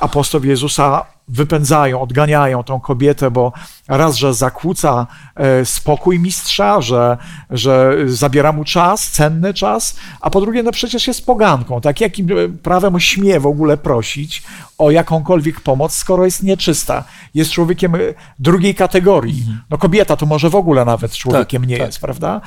[0.00, 3.52] Apostoł Jezusa wypędzają, odganiają tą kobietę, bo
[3.88, 5.06] raz, że zakłóca
[5.36, 7.18] e, spokój mistrza, że,
[7.50, 12.00] że zabiera mu czas, cenny czas, a po drugie, no przecież jest poganką, tak?
[12.12, 14.42] Jakim prawem śmie w ogóle prosić
[14.78, 17.98] o jakąkolwiek pomoc, skoro jest nieczysta, jest człowiekiem e,
[18.38, 19.44] drugiej kategorii.
[19.70, 21.86] No kobieta to może w ogóle nawet człowiekiem nie tak.
[21.86, 22.40] jest, prawda?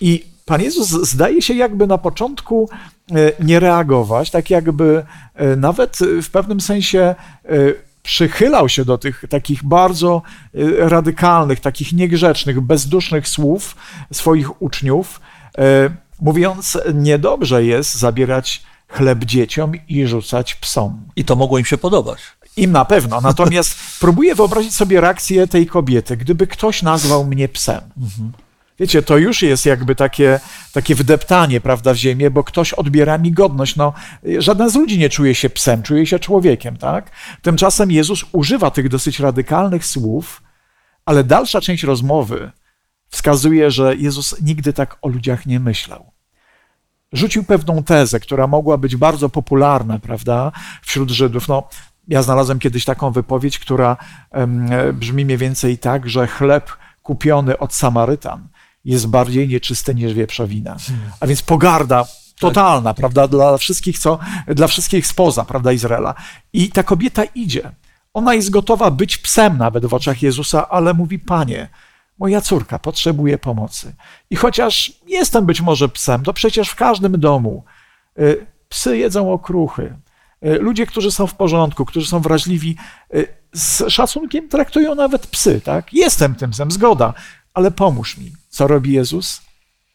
[0.00, 2.68] I Pan Jezus zdaje się jakby na początku
[3.10, 5.04] e, nie reagować, tak jakby
[5.34, 7.14] e, nawet w pewnym sensie
[8.02, 10.22] przychylał się do tych takich bardzo
[10.78, 13.76] radykalnych, takich niegrzecznych, bezdusznych słów
[14.12, 15.20] swoich uczniów,
[16.20, 21.04] mówiąc, niedobrze jest zabierać chleb dzieciom i rzucać psom.
[21.16, 22.20] I to mogło im się podobać.
[22.56, 23.20] Im na pewno.
[23.20, 27.80] Natomiast próbuję wyobrazić sobie reakcję tej kobiety, gdyby ktoś nazwał mnie psem.
[28.78, 30.40] Wiecie, to już jest jakby takie,
[30.72, 33.76] takie wdeptanie, prawda, w ziemię, bo ktoś odbiera mi godność.
[33.76, 33.92] No,
[34.38, 37.10] żaden z ludzi nie czuje się psem, czuje się człowiekiem, tak?
[37.42, 40.42] Tymczasem Jezus używa tych dosyć radykalnych słów,
[41.04, 42.50] ale dalsza część rozmowy
[43.08, 46.11] wskazuje, że Jezus nigdy tak o ludziach nie myślał.
[47.12, 51.48] Rzucił pewną tezę, która mogła być bardzo popularna, prawda, wśród Żydów.
[51.48, 51.68] No,
[52.08, 53.96] ja znalazłem kiedyś taką wypowiedź, która
[54.92, 56.70] brzmi mniej więcej tak, że chleb
[57.02, 58.48] kupiony od Samarytan
[58.84, 60.76] jest bardziej nieczysty niż wieprzowina.
[61.20, 62.04] A więc pogarda
[62.38, 66.14] totalna, prawda, dla wszystkich, co, dla wszystkich spoza, prawda, Izraela.
[66.52, 67.72] I ta kobieta idzie.
[68.14, 71.68] Ona jest gotowa być psem nawet w oczach Jezusa, ale mówi, panie,
[72.22, 73.94] moja córka potrzebuje pomocy.
[74.30, 77.64] I chociaż jestem być może psem, to przecież w każdym domu
[78.18, 79.96] y, psy jedzą okruchy.
[80.46, 82.76] Y, Ludzie, którzy są w porządku, którzy są wrażliwi,
[83.14, 85.94] y, z szacunkiem traktują nawet psy, tak?
[85.94, 87.14] Jestem tym psem, zgoda,
[87.54, 88.32] ale pomóż mi.
[88.48, 89.42] Co robi Jezus?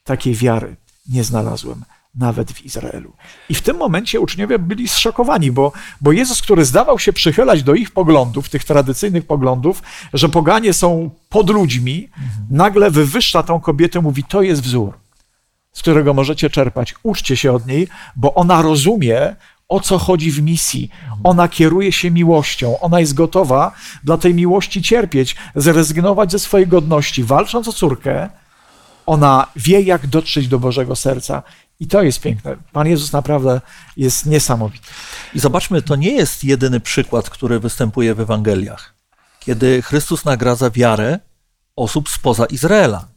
[0.04, 0.76] Takiej wiary
[1.10, 1.84] nie znalazłem
[2.18, 3.14] nawet w Izraelu.
[3.50, 7.74] I w tym momencie uczniowie byli zszokowani, bo, bo Jezus, który zdawał się przychylać do
[7.74, 12.10] ich poglądów, tych tradycyjnych poglądów, że poganie są pod ludźmi,
[12.50, 14.94] nagle wywyższa tą kobietę, mówi: To jest wzór,
[15.74, 16.96] z którego możecie czerpać.
[17.04, 19.36] Uczcie się od niej, bo ona rozumie,
[19.70, 20.90] o co chodzi w misji.
[21.24, 23.72] Ona kieruje się miłością, ona jest gotowa
[24.04, 28.30] dla tej miłości cierpieć, zrezygnować ze swojej godności, walcząc o córkę.
[29.06, 31.44] Ona wie, jak dotrzeć do Bożego serca.
[31.80, 32.58] I to jest piękne.
[32.72, 33.62] Pan Jezus naprawdę
[33.98, 34.88] jest niesamowity.
[35.34, 38.94] I zobaczmy, to nie jest jedyny przykład, który występuje w Ewangeliach,
[39.40, 41.20] kiedy Chrystus nagradza wiarę
[41.76, 43.08] osób spoza Izraela.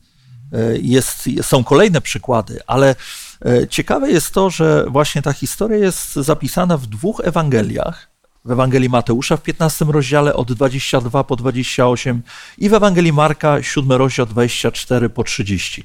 [0.52, 2.96] E, Jest, są kolejne przykłady, ale
[3.44, 8.10] e, ciekawe jest to, że właśnie ta historia jest zapisana w dwóch Ewangeliach.
[8.44, 12.22] W Ewangelii Mateusza w 15 rozdziale od 22 po 28
[12.58, 15.84] i w Ewangelii Marka 7 rozdział 24 po 30.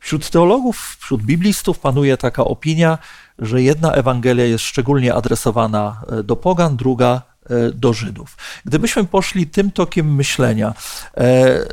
[0.00, 2.98] Wśród teologów, wśród biblistów panuje taka opinia,
[3.38, 8.36] że jedna Ewangelia jest szczególnie adresowana e, do pogan, druga e, do Żydów.
[8.64, 10.74] Gdybyśmy poszli tym tokiem myślenia,
[11.16, 11.68] e,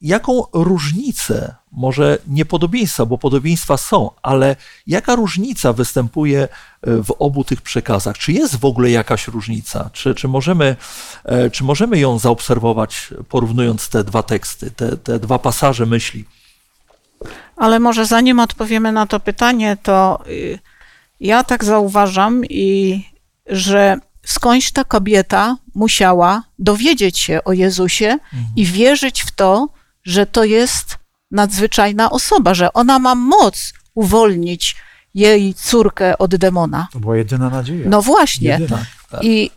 [0.00, 4.56] jaką różnicę, może nie podobieństwa, bo podobieństwa są, ale
[4.86, 6.48] jaka różnica występuje
[6.82, 8.18] w obu tych przekazach?
[8.18, 9.90] Czy jest w ogóle jakaś różnica?
[9.92, 10.76] Czy, czy, możemy,
[11.52, 16.24] czy możemy ją zaobserwować, porównując te dwa teksty, te, te dwa pasaże myśli?
[17.56, 20.58] Ale może zanim odpowiemy na to pytanie, to y,
[21.20, 23.02] ja tak zauważam, i
[23.46, 28.18] że skądś ta kobieta musiała dowiedzieć się o Jezusie
[28.56, 29.68] i wierzyć w to,
[30.04, 30.98] że to jest
[31.30, 34.76] nadzwyczajna osoba, że ona ma moc uwolnić
[35.14, 36.88] jej córkę od demona.
[36.92, 37.88] To była jedyna nadzieja.
[37.88, 38.48] No właśnie.
[38.48, 38.84] Jedyna.
[39.10, 39.24] Tak.
[39.24, 39.50] I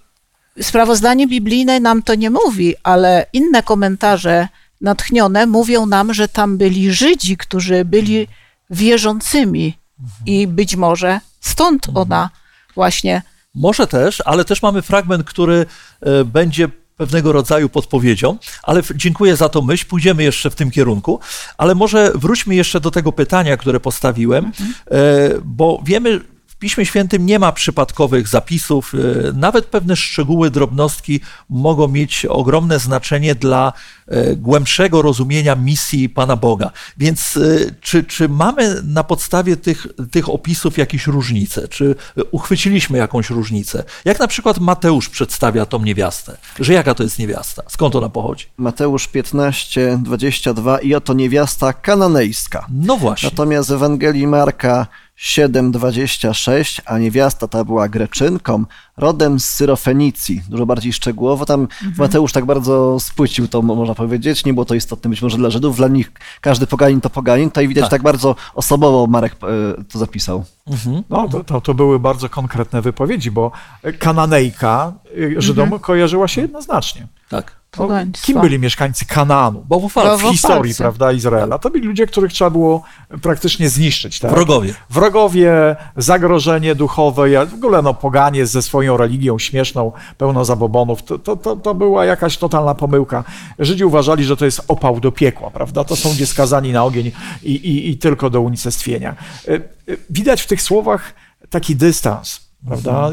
[0.62, 4.47] sprawozdanie biblijne nam to nie mówi, ale inne komentarze
[4.81, 8.27] natchnione mówią nam, że tam byli Żydzi, którzy byli
[8.69, 9.77] wierzącymi
[10.25, 12.29] i być może stąd ona
[12.75, 13.21] właśnie
[13.55, 15.65] Może też, ale też mamy fragment, który
[16.01, 21.19] e, będzie pewnego rodzaju podpowiedzią, ale dziękuję za tą myśl, pójdziemy jeszcze w tym kierunku,
[21.57, 24.51] ale może wróćmy jeszcze do tego pytania, które postawiłem,
[24.91, 26.21] e, bo wiemy
[26.59, 31.19] Piśmie Świętym nie ma przypadkowych zapisów, e, nawet pewne szczegóły, drobnostki
[31.49, 33.73] mogą mieć ogromne znaczenie dla
[34.07, 36.71] e, głębszego rozumienia misji Pana Boga.
[36.97, 41.67] Więc e, czy, czy mamy na podstawie tych, tych opisów jakieś różnice?
[41.67, 41.95] Czy
[42.31, 43.83] uchwyciliśmy jakąś różnicę?
[44.05, 46.37] Jak na przykład Mateusz przedstawia tą niewiastę?
[46.59, 47.63] Że jaka to jest niewiasta?
[47.67, 48.45] Skąd ona pochodzi?
[48.57, 52.67] Mateusz 15, 22 i oto niewiasta kananejska.
[52.69, 53.29] No właśnie.
[53.29, 54.87] Natomiast w Ewangelii Marka
[55.19, 58.63] 7,26, a niewiasta ta była Greczynką,
[58.97, 60.41] rodem z Syrofenicji.
[60.49, 61.45] Dużo bardziej szczegółowo.
[61.45, 61.93] Tam Mhm.
[61.97, 64.45] Mateusz tak bardzo spłycił to, mo- można powiedzieć.
[64.45, 65.77] Nie było to istotne być może dla Żydów.
[65.77, 67.49] Dla nich każdy poganin to poganin.
[67.49, 67.91] Tutaj widać Tak.
[67.91, 70.45] tak, bardzo osobowo Marek e, to zapisał.
[70.67, 71.03] Mhm.
[71.10, 73.51] No, to, to, to były bardzo konkretne wypowiedzi, bo
[73.99, 75.82] Kananejka y, Żydom Mhm.
[75.82, 77.08] kojarzyła się jednoznacznie.
[77.29, 77.58] Tak.
[77.71, 78.25] Pogaństwo.
[78.25, 79.63] kim byli mieszkańcy Kanaanu?
[79.69, 80.25] Bałwochwalcy.
[80.25, 81.58] W historii, prawda, Izraela.
[81.60, 82.84] To byli ludzie, których trzeba było
[83.21, 84.19] praktycznie zniszczyć.
[84.19, 84.32] Tak?
[84.32, 84.73] Wrogowie.
[84.89, 91.19] Wrogowie, zagrożenie duchowe, ja- w ogóle no, poganie ze swoją religią śmieszną, pełno zabobonów, to,
[91.19, 93.23] to, to, to była jakaś totalna pomyłka.
[93.60, 95.84] Żydzi uważali, że to jest opał do piekła, prawda?
[95.84, 97.12] To są ludzie skazani na ogień
[97.43, 99.15] i, i, i tylko do unicestwienia.
[99.47, 101.13] Y, y, Widać w tych słowach
[101.49, 102.48] taki dystans.
[102.67, 103.11] Prawda,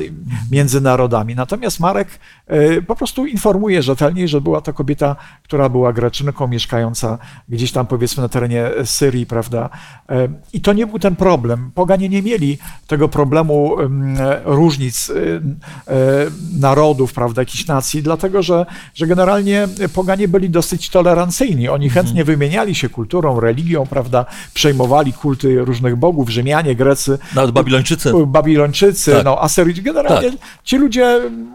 [0.51, 1.35] między narodami.
[1.35, 2.09] Natomiast Marek
[2.53, 7.87] y, po prostu informuje rzetelnie, że była to kobieta, która była Greczynką, mieszkająca gdzieś tam
[7.87, 9.71] powiedzmy na terenie Syrii, prawda.
[10.11, 10.15] Y,
[10.53, 11.71] I to nie był ten problem.
[11.75, 13.77] Poganie nie mieli tego problemu
[14.45, 15.41] różnic y,
[16.61, 21.69] narodów, prawda, jakichś nacji, dlatego że, że generalnie poganie byli dosyć tolerancyjni.
[21.69, 28.13] Oni chętnie wymieniali się kulturą, religią, prawda, przejmowali kulty różnych bogów, Rzymianie, Grecy, Nawet Babilończycy.
[28.27, 29.25] Babilończycy, Tak.
[29.25, 30.33] no Asyryjczycy, generalnie
[30.65, 31.53] ci ludzie mm,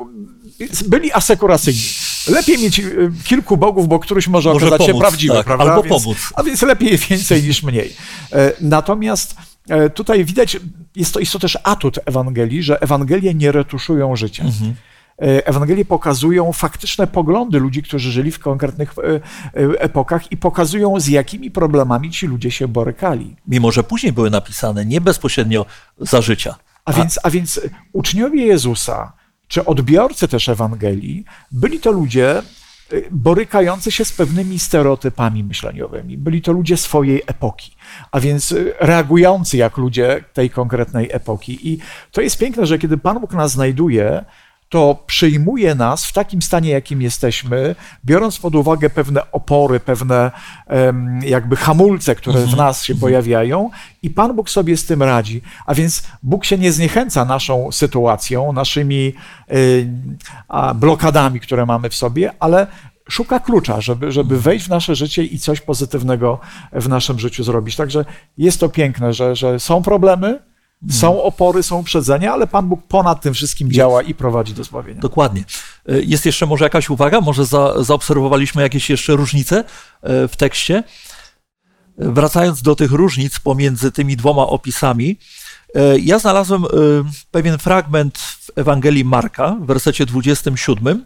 [0.87, 1.81] byli asekuracyjni.
[2.27, 5.65] Lepiej mieć y, kilku bogów, bo któryś może, Może okazać się pomóc, prawdziwy, tak, prawda?
[5.65, 6.17] albo więc, pomóc.
[6.35, 7.93] A więc lepiej więcej niż mniej.
[8.33, 9.35] E, Natomiast
[9.69, 10.57] e, tutaj widać,
[10.95, 14.43] jest to, jest to też atut Ewangelii, że Ewangelie nie retuszują życia.
[14.43, 14.75] Mhm.
[15.21, 18.93] E, Ewangelie pokazują faktyczne poglądy ludzi, którzy żyli w konkretnych
[19.79, 23.35] epokach i pokazują, z jakimi problemami ci ludzie się borykali.
[23.47, 25.65] Mimo, że później były napisane, nie bezpośrednio
[25.97, 26.55] za życia.
[26.85, 27.61] A więc, a więc
[27.93, 29.13] uczniowie Jezusa,
[29.47, 32.41] czy odbiorcy też Ewangelii, byli to ludzie
[32.93, 36.17] y, borykający się z pewnymi stereotypami myśleniowymi.
[36.17, 37.75] Byli to ludzie swojej epoki,
[38.11, 41.69] a więc y, reagujący jak ludzie tej konkretnej epoki.
[41.73, 41.79] I
[42.11, 44.25] to jest piękne, że kiedy Pan Bóg nas znajduje,
[44.71, 50.31] to przyjmuje nas w takim stanie, jakim jesteśmy, biorąc pod uwagę pewne opory, pewne
[51.21, 53.69] jakby hamulce, które w nas się pojawiają,
[54.01, 55.41] i Pan Bóg sobie z tym radzi.
[55.65, 59.13] A więc Bóg się nie zniechęca naszą sytuacją, naszymi
[59.51, 59.87] y,
[60.75, 62.67] blokadami, które mamy w sobie, ale
[63.09, 66.39] szuka klucza, żeby, żeby wejść w nasze życie i coś pozytywnego
[66.73, 67.75] w naszym życiu zrobić.
[67.75, 68.05] Także
[68.37, 70.50] jest to piękne, że, że są problemy,
[70.89, 75.01] są opory, są uprzedzenia, ale Pan Bóg ponad tym wszystkim działa i prowadzi do zbawienia.
[75.01, 75.43] Dokładnie.
[75.89, 77.21] Y, Jest jeszcze może jakaś uwaga?
[77.21, 80.83] Może za, zaobserwowaliśmy jakieś jeszcze różnice y, w tekście?
[82.01, 85.17] Y, Wracając do tych różnic pomiędzy tymi dwoma opisami,
[85.99, 86.63] ja znalazłem
[87.31, 91.05] pewien fragment w Ewangelii Marka w wersecie 27,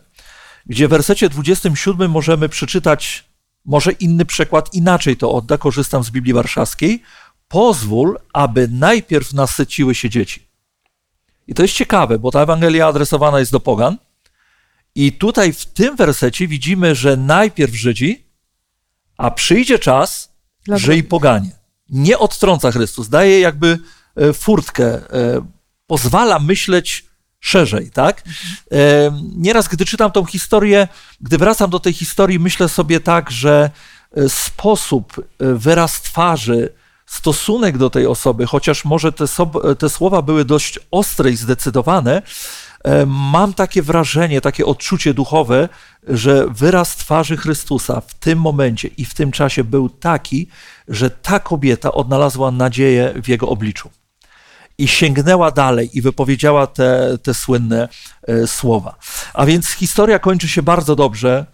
[0.66, 3.26] gdzie w wersecie 27 możemy przeczytać,
[3.66, 7.04] może inny przekład inaczej to odda, korzystam z Biblii Warszawskiej.
[7.48, 10.48] Pozwól, aby najpierw nasyciły się dzieci.
[11.48, 13.98] I to jest ciekawe, bo ta Ewangelia adresowana jest do pogan.
[14.96, 18.26] I tutaj w tym wersecie widzimy, że najpierw Żydzi,
[19.18, 20.30] a przyjdzie czas,
[20.64, 21.52] Dla że i poganie.
[21.90, 23.80] Nie odtrąca Chrystus, daje jakby
[24.16, 25.46] e, furtkę, e,
[25.88, 27.06] pozwala myśleć
[27.40, 28.24] szerzej, tak?
[28.72, 30.88] E, Nieraz, gdy czytam tą historię,
[31.22, 33.70] gdy wracam do tej historii, myślę sobie tak, że
[34.28, 36.74] sposób, wyraz twarzy,
[37.06, 42.22] stosunek do tej osoby, chociaż może te, sob- te słowa były dość ostre i zdecydowane,
[42.84, 45.70] e, mam takie wrażenie, takie odczucie duchowe,
[46.08, 50.48] że wyraz twarzy Chrystusa w tym momencie i w tym czasie był taki,
[50.88, 53.90] że ta kobieta odnalazła nadzieję w jego obliczu
[54.78, 57.90] i sięgnęła dalej i wypowiedziała te, te słynne
[58.28, 58.96] e, słowa.
[59.34, 61.46] A więc historia kończy się bardzo dobrze.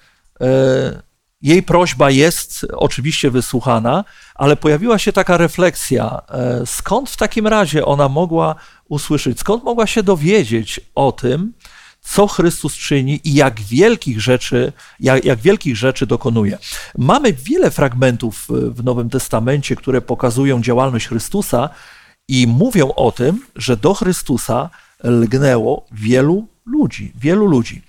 [1.43, 4.04] E, jej prośba jest oczywiście wysłuchana,
[4.36, 8.56] ale pojawiła się taka refleksja, e, skąd w takim razie ona mogła
[8.89, 11.54] usłyszeć, skąd mogła się dowiedzieć o tym,
[12.01, 16.58] co Chrystus czyni i jak wielkich rzeczy, jak, jak wielkich rzeczy dokonuje.
[16.97, 21.69] Mamy wiele fragmentów w Nowym Testamencie, które pokazują działalność Chrystusa
[22.27, 24.69] i mówią o tym, że do Chrystusa
[25.04, 27.82] lgnęło wielu ludzi, wielu ludzi.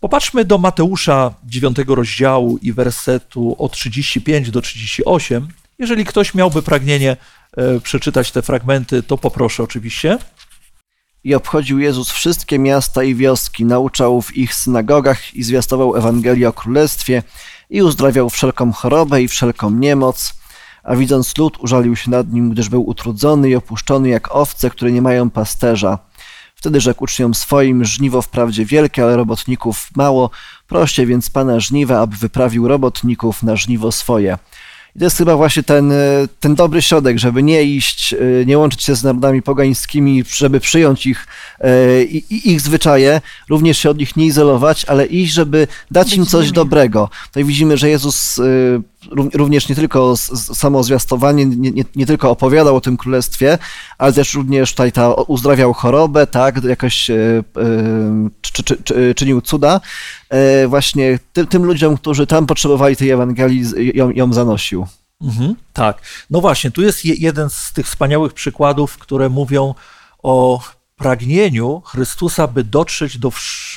[0.00, 5.48] Popatrzmy do Mateusza 9 rozdziału i wersetu od 35 do 38.
[5.78, 7.16] Jeżeli ktoś miałby pragnienie
[7.56, 10.18] e, przeczytać te fragmenty, to poproszę oczywiście.
[11.24, 16.52] I obchodził Jezus wszystkie miasta i wioski, nauczał w ich synagogach i zwiastował Ewangelię o
[16.52, 17.22] Królestwie
[17.70, 20.34] i uzdrawiał wszelką chorobę i wszelką niemoc.
[20.82, 24.92] A widząc lud, użalił się nad nim, gdyż był utrudzony i opuszczony jak owce, które
[24.92, 26.07] nie mają pasterza.
[26.58, 30.30] Wtedy rzekł uczniom swoim, żniwo wprawdzie wielkie, ale robotników mało,
[30.68, 34.38] proście więc Pana żniwa, aby wyprawił robotników na żniwo swoje.
[34.96, 35.96] I to jest chyba właśnie ten, e,
[36.40, 41.06] ten dobry środek, żeby nie iść, e, nie łączyć się z narodami pogańskimi, żeby przyjąć
[41.06, 41.26] ich,
[41.60, 46.26] e, i, ich zwyczaje, również się od nich nie izolować, ale iść, żeby dać im
[46.26, 47.10] coś dobrego.
[47.26, 48.40] Tutaj widzimy, że Jezus
[49.34, 53.58] również nie tylko samo zwiastowanie, nie, nie, nie, tylko opowiadał o tym królestwie,
[53.98, 57.42] ale też również tutaj ta, uzdrawiał chorobę, tak, jakoś e,
[58.40, 59.80] czy, czy, czy, czynił cuda.
[60.30, 64.86] E, właśnie tym, tym, ludziom, którzy tam potrzebowali tej Ewangelii, ją, ją zanosił.
[65.20, 66.02] Mhm, tak.
[66.30, 69.74] No właśnie, tu jest jeden z tych wspaniałych przykładów, które mówią
[70.22, 70.60] o
[70.98, 73.32] pragnieniu Chrystusa, by dotrzeć do,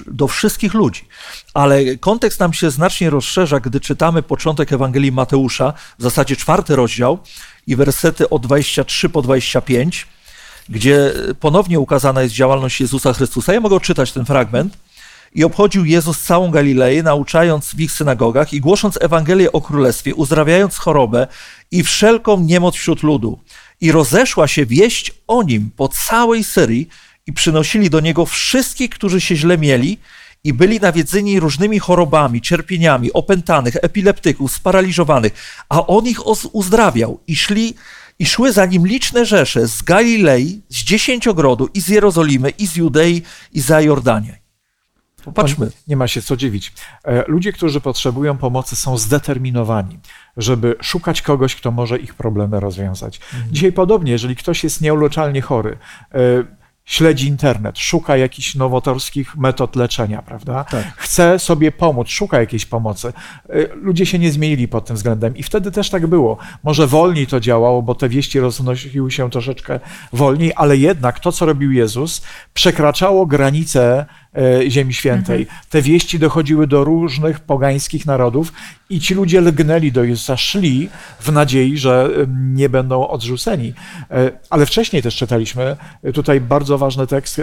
[0.08, 1.06] do wszystkich ludzi.
[1.54, 7.20] Ale kontekst nam się znacznie rozszerza, gdy czytamy początek Ewangelii Mateusza, w zasadzie czwarty rozdział
[7.68, 10.08] i wersety od 23 po 25,
[10.70, 13.54] gdzie ponownie ukazana jest działalność Jezusa Chrystusa.
[13.54, 14.78] Ja mogę odczytać ten fragment.
[15.36, 20.78] I obchodził Jezus całą Galileję, nauczając w ich synagogach i głosząc Ewangelię o Królestwie, uzdrawiając
[20.78, 21.28] chorobę
[21.72, 23.40] i wszelką niemoc wśród ludu.
[23.82, 26.90] I rozeszła się wieść o nim po całej Syrii
[27.32, 29.98] i przynosili do niego wszystkich, którzy się źle mieli
[30.44, 35.34] i byli nawiedzeni różnymi chorobami, cierpieniami, opętanych, epileptyków, sparaliżowanych,
[35.70, 36.20] a on ich
[36.54, 37.74] uzdrawiał i szli
[38.20, 42.76] i szły za nim liczne rzesze z Galilei, z Dziesięciogrodu i z Jerozolimy, i z
[42.76, 43.22] Judei,
[43.54, 44.42] i za Jordanię.
[45.26, 45.72] Popatrzmy.
[45.88, 46.74] Nie ma się co dziwić.
[47.06, 50.00] E, ludzie, którzy potrzebują pomocy, są zdeterminowani,
[50.38, 53.20] żeby szukać kogoś, kto może ich problemy rozwiązać.
[53.34, 53.54] Mhm.
[53.54, 55.78] Dzisiaj podobnie, jeżeli ktoś jest nieuleczalnie chory,
[56.14, 56.61] e,
[56.92, 60.64] śledzi internet, szuka jakichś nowatorskich metod leczenia, prawda?
[60.64, 60.94] Tak.
[60.98, 63.14] Chce sobie pomóc, szuka jakiejś pomocy.
[63.56, 66.38] Y, ludzie się nie zmienili pod tym względem i wtedy też tak było.
[66.64, 69.80] Może wolniej to działało, bo te wieści roznosiły się troszeczkę
[70.14, 72.22] wolniej, ale jednak to, co robił Jezus,
[72.54, 74.06] przekraczało granice
[74.70, 75.42] Ziemi Świętej.
[75.42, 75.60] Mhm.
[75.70, 78.54] Te wieści dochodziły do różnych pogańskich narodów
[78.90, 82.10] i ci ludzie lgnęli do Jezusa, szli w nadziei, że
[82.54, 83.74] nie będą odrzuceni.
[84.12, 87.42] E, ale wcześniej też czytaliśmy e, tutaj bardzo ważny tekst,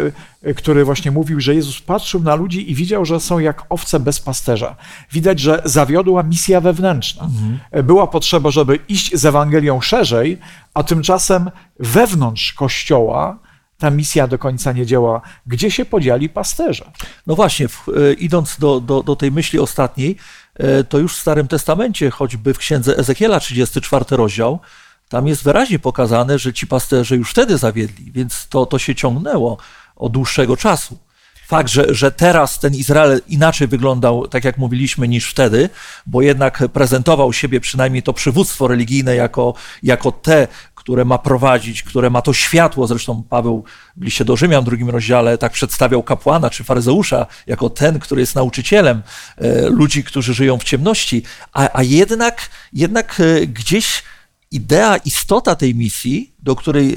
[0.56, 4.20] który właśnie mówił, że Jezus patrzył na ludzi i widział, że są jak owce bez
[4.20, 4.76] pasterza.
[5.12, 7.24] Widać, że zawiodła misja wewnętrzna.
[7.24, 7.86] Mhm.
[7.86, 10.38] Była potrzeba, żeby iść z Ewangelią szerzej,
[10.74, 13.47] a tymczasem wewnątrz Kościoła
[13.78, 15.20] ta misja do końca nie działa.
[15.46, 16.90] Gdzie się podzieli pasterze?
[17.26, 20.16] No właśnie, w, e, idąc do, do, do tej myśli ostatniej,
[20.54, 24.60] e, to już w Starym Testamencie, choćby w księdze Ezekiela, 34 rozdział,
[25.08, 29.58] tam jest wyraźnie pokazane, że ci pasterze już wtedy zawiedli, więc to, to się ciągnęło
[29.96, 30.98] od dłuższego czasu.
[31.46, 35.68] Fakt, że, że teraz ten Izrael inaczej wyglądał, tak jak mówiliśmy, niż wtedy,
[36.06, 40.48] bo jednak prezentował siebie przynajmniej to przywództwo religijne jako, jako te,
[40.88, 42.86] które ma prowadzić, które ma to światło.
[42.86, 43.64] Zresztą Paweł
[43.96, 48.20] w liście do Rzymian w drugim rozdziale tak przedstawiał kapłana czy faryzeusza jako ten, który
[48.20, 49.02] jest nauczycielem
[49.36, 51.22] e, ludzi, którzy żyją w ciemności.
[51.52, 54.02] A, a jednak, jednak e, gdzieś
[54.50, 56.96] idea, istota tej misji, do której e,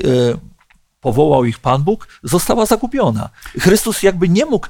[1.02, 3.30] powołał ich Pan Bóg, została zagubiona.
[3.60, 4.68] Chrystus jakby nie mógł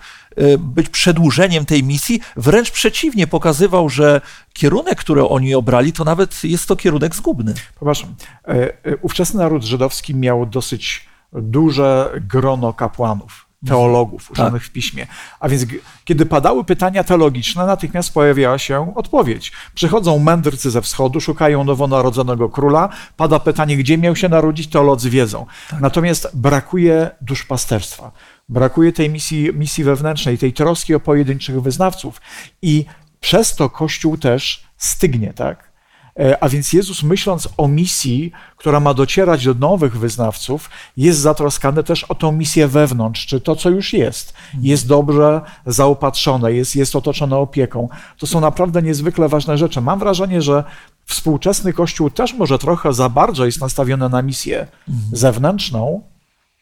[0.59, 4.21] być przedłużeniem tej misji, wręcz przeciwnie, pokazywał, że
[4.53, 7.53] kierunek, który oni obrali, to nawet jest to kierunek zgubny.
[7.79, 14.69] Popatrz, e, e, ówczesny naród żydowski miał dosyć duże grono kapłanów teologów używanych tak.
[14.69, 15.07] w piśmie.
[15.39, 15.65] A więc
[16.05, 19.51] kiedy padały pytania teologiczne, natychmiast pojawiała się odpowiedź.
[19.75, 25.45] Przychodzą mędrcy ze wschodu, szukają nowonarodzonego króla, pada pytanie, gdzie miał się narodzić, teolodzy wiedzą.
[25.69, 25.81] Tak.
[25.81, 28.11] Natomiast brakuje duszpasterstwa.
[28.51, 32.21] Brakuje tej misji, misji wewnętrznej, tej troski o pojedynczych wyznawców.
[32.61, 32.85] I
[33.19, 35.71] przez to Kościół też stygnie, tak?
[36.19, 41.83] E, a więc Jezus, myśląc o misji, która ma docierać do nowych wyznawców, jest zatroskany
[41.83, 46.95] też o tą misję wewnątrz, czy to, co już jest, jest dobrze zaopatrzone, jest, jest
[46.95, 47.89] otoczone opieką.
[48.17, 49.81] To są naprawdę niezwykle ważne rzeczy.
[49.81, 50.63] Mam wrażenie, że
[51.05, 54.67] współczesny Kościół też może trochę za bardzo jest nastawiony na misję
[55.11, 56.01] zewnętrzną,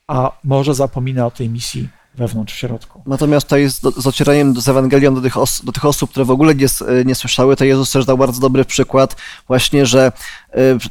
[0.10, 3.02] a może zapomina o tej misji wewnątrz, w środku.
[3.06, 6.32] Natomiast tutaj z, z ocieraniem z Ewangelią do tych, os, do tych osób, które w
[6.32, 6.68] ogóle nie,
[7.06, 9.16] nie słyszały, to Jezus też dał bardzo dobry przykład
[9.48, 10.12] właśnie, że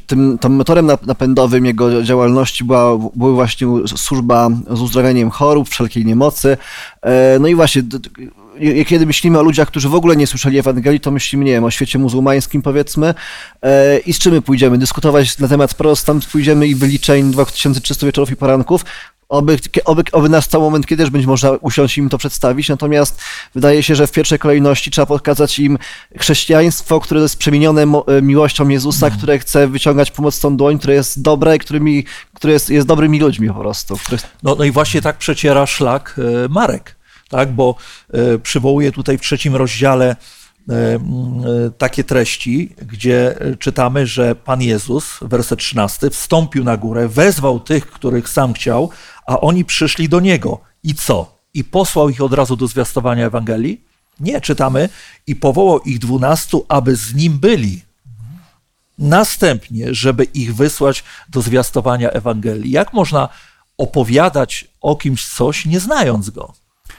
[0.07, 6.57] tym, tym motorem napędowym jego działalności była, była właśnie służba z uzdrawianiem chorób, wszelkiej niemocy.
[7.39, 7.83] No i właśnie
[8.87, 11.71] kiedy myślimy o ludziach, którzy w ogóle nie słyszeli Ewangelii, to myślimy, nie wiem, o
[11.71, 13.13] świecie muzułmańskim powiedzmy
[13.61, 14.77] e, i z czym my pójdziemy?
[14.77, 18.85] Dyskutować na temat prostan, pójdziemy i wyliczeń 2300 wieczorów i poranków,
[19.29, 23.21] Oby, oby, oby nastał moment, kiedy też będzie można usiąść im to przedstawić, natomiast
[23.55, 25.77] wydaje się, że w pierwszej kolejności trzeba pokazać im
[26.19, 29.17] chrześcijaństwo, które jest przemienione e, miłością Jezusa, mm.
[29.17, 33.47] które chce wyciągać pomocną dłoń, które jest dobre i którymi, które jest, jest dobrymi ludźmi
[33.47, 33.99] po prostu.
[34.43, 36.98] No, no i właśnie tak przeciera szlak e, Marek
[37.29, 37.51] tak?
[37.51, 37.75] bo
[38.13, 40.15] e, przywołuję tutaj w trzecim rozdziale
[40.69, 40.99] e, e,
[41.77, 48.29] takie treści, gdzie czytamy, że Pan Jezus, werset 13, wstąpił na górę, wezwał tych, których
[48.29, 48.89] sam chciał,
[49.27, 50.59] a oni przyszli do Niego.
[50.83, 51.39] I co?
[51.53, 53.81] I posłał ich od razu do zwiastowania Ewangelii?
[54.19, 54.89] Nie, czytamy,
[55.27, 57.81] i powołał ich dwunastu, aby z nim byli.
[58.99, 62.71] Następnie, żeby ich wysłać do zwiastowania Ewangelii.
[62.71, 63.29] Jak można
[63.77, 66.53] opowiadać o kimś coś, nie znając go?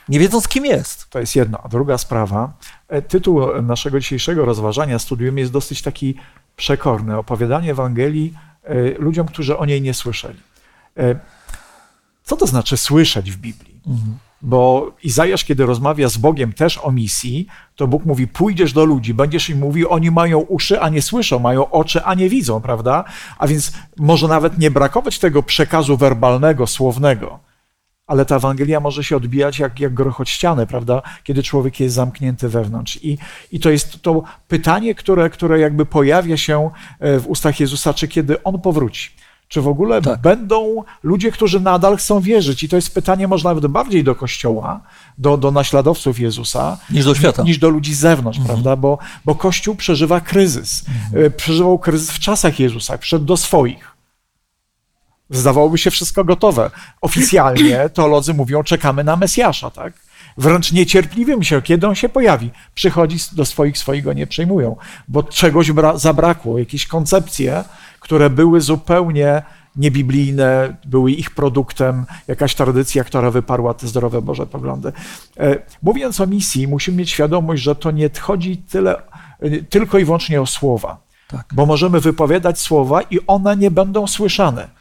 [0.08, 1.10] Nie wiedząc, kim jest.
[1.10, 1.58] To jest jedna.
[1.62, 2.52] A druga sprawa,
[2.88, 6.14] e, tytuł naszego dzisiejszego rozważania, studium jest dosyć taki
[6.56, 7.18] przekorny.
[7.18, 10.40] Opowiadanie Ewangelii e, ludziom, którzy o niej nie słyszeli.
[10.96, 11.14] E,
[12.24, 13.80] co to znaczy słyszeć w Biblii?
[13.86, 14.18] Mhm.
[14.42, 17.46] Bo Izajasz, kiedy rozmawia z Bogiem też o misji,
[17.76, 21.38] to Bóg mówi: Pójdziesz do ludzi, będziesz im mówił, oni mają uszy, a nie słyszą,
[21.38, 23.04] mają oczy, a nie widzą, prawda?
[23.38, 27.49] A więc może nawet nie brakować tego przekazu werbalnego, słownego
[28.10, 32.48] ale ta Ewangelia może się odbijać jak, jak grochot ściany, prawda, kiedy człowiek jest zamknięty
[32.48, 32.98] wewnątrz.
[33.02, 33.18] I,
[33.52, 38.08] i to jest to pytanie, które, które jakby pojawia się e, w ustach Jezusa, czy
[38.08, 39.10] kiedy On powróci.
[39.48, 40.20] Czy w ogóle tak.
[40.20, 42.62] będą ludzie, którzy nadal chcą wierzyć?
[42.62, 44.80] I to jest pytanie może nawet bardziej do Kościoła,
[45.18, 47.42] do, do naśladowców Jezusa, niż do świata.
[47.42, 48.54] Niż do ludzi z zewnątrz, mhm.
[48.54, 48.76] prawda?
[48.76, 50.84] Bo, bo Kościół przeżywa kryzys.
[50.88, 51.26] Mhm.
[51.26, 53.99] E, przeżywał kryzys w czasach Jezusa, wszedł do swoich.
[55.30, 56.70] Zdawałoby się wszystko gotowe.
[57.00, 59.92] Oficjalnie teolodzy mówią, czekamy na Mesjasza, tak?
[60.36, 62.50] Wręcz niecierpliwym się, kiedy on się pojawi.
[62.74, 64.76] Przychodzi do swoich, swojego nie przejmują,
[65.08, 67.64] bo czegoś zabrakło, jakieś koncepcje,
[68.00, 69.42] które były zupełnie
[69.76, 74.92] niebiblijne, były ich produktem, jakaś tradycja, która wyparła te zdrowe Boże poglądy.
[75.38, 79.02] E, mówiąc o misji, musimy mieć świadomość, że to nie chodzi tyle,
[79.40, 81.46] e, tylko i wyłącznie o słowa, tak.
[81.52, 84.79] bo możemy wypowiadać słowa i one nie będą słyszane.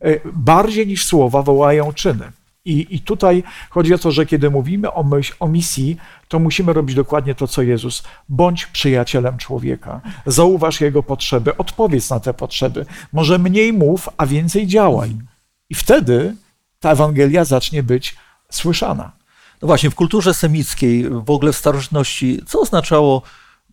[0.00, 2.32] E, bardziej niż słowa wołają czyny.
[2.64, 5.96] I, I tutaj chodzi o to, że kiedy mówimy o, myśl, o misji,
[6.28, 8.02] to musimy robić dokładnie to, co Jezus.
[8.28, 10.00] Bądź przyjacielem człowieka.
[10.26, 12.86] Zauważ jego potrzeby, odpowiedz na te potrzeby.
[13.12, 15.16] Może mniej mów, a więcej działaj.
[15.70, 16.34] I wtedy
[16.80, 18.16] ta Ewangelia zacznie być
[18.50, 19.12] słyszana.
[19.62, 23.22] No właśnie, w kulturze semickiej, w ogóle w starożytności, co oznaczało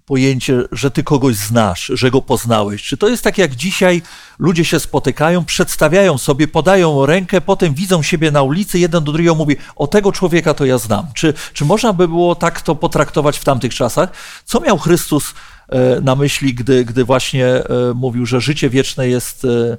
[0.05, 2.83] pojęcie, że ty kogoś znasz, że go poznałeś?
[2.83, 4.01] Czy to jest tak jak dzisiaj
[4.39, 9.35] ludzie się spotykają, przedstawiają sobie, podają rękę, potem widzą siebie na ulicy, jeden do drugiego
[9.35, 11.05] mówi, o tego człowieka to ja znam.
[11.13, 14.09] Czy, czy można by było tak to potraktować w tamtych czasach?
[14.45, 15.33] Co miał Chrystus
[15.69, 17.63] e, na myśli, gdy, gdy właśnie e,
[17.95, 19.77] mówił, że życie wieczne jest e,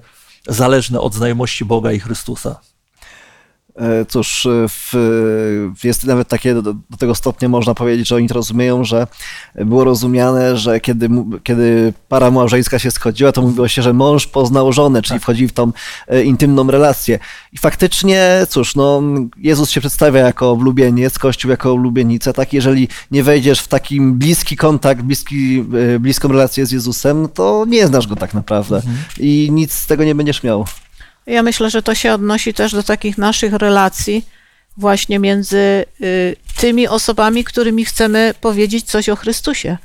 [0.48, 2.60] zależne od znajomości Boga i Chrystusa?
[3.76, 8.28] E, cóż, e, w, jest nawet takie, do, do, tego stopnia można powiedzieć, że oni
[8.28, 9.06] to rozumieją, że
[9.54, 11.08] było rozumiane, że kiedy,
[11.42, 15.22] kiedy para małżeńska się schodziła, to mówiło się, że mąż poznał żonę, czyli tak.
[15.22, 15.72] wchodzi w tą
[16.08, 17.18] e, intymną relację.
[17.52, 19.02] I faktycznie, cóż, no,
[19.36, 22.52] Jezus się przedstawia jako wlubieniec, Kościół jako ulubienica, tak?
[22.52, 25.64] Jeżeli nie wejdziesz w taki bliski kontakt, bliski,
[26.00, 28.96] bliską relację z Jezusem, to nie znasz go tak naprawdę mhm.
[29.20, 30.64] i nic z tego nie będziesz miał.
[31.26, 34.26] Ja myślę, że to się odnosi też do takich naszych relacji
[34.76, 39.78] właśnie między y, tymi osobami, którymi chcemy powiedzieć coś o Chrystusie.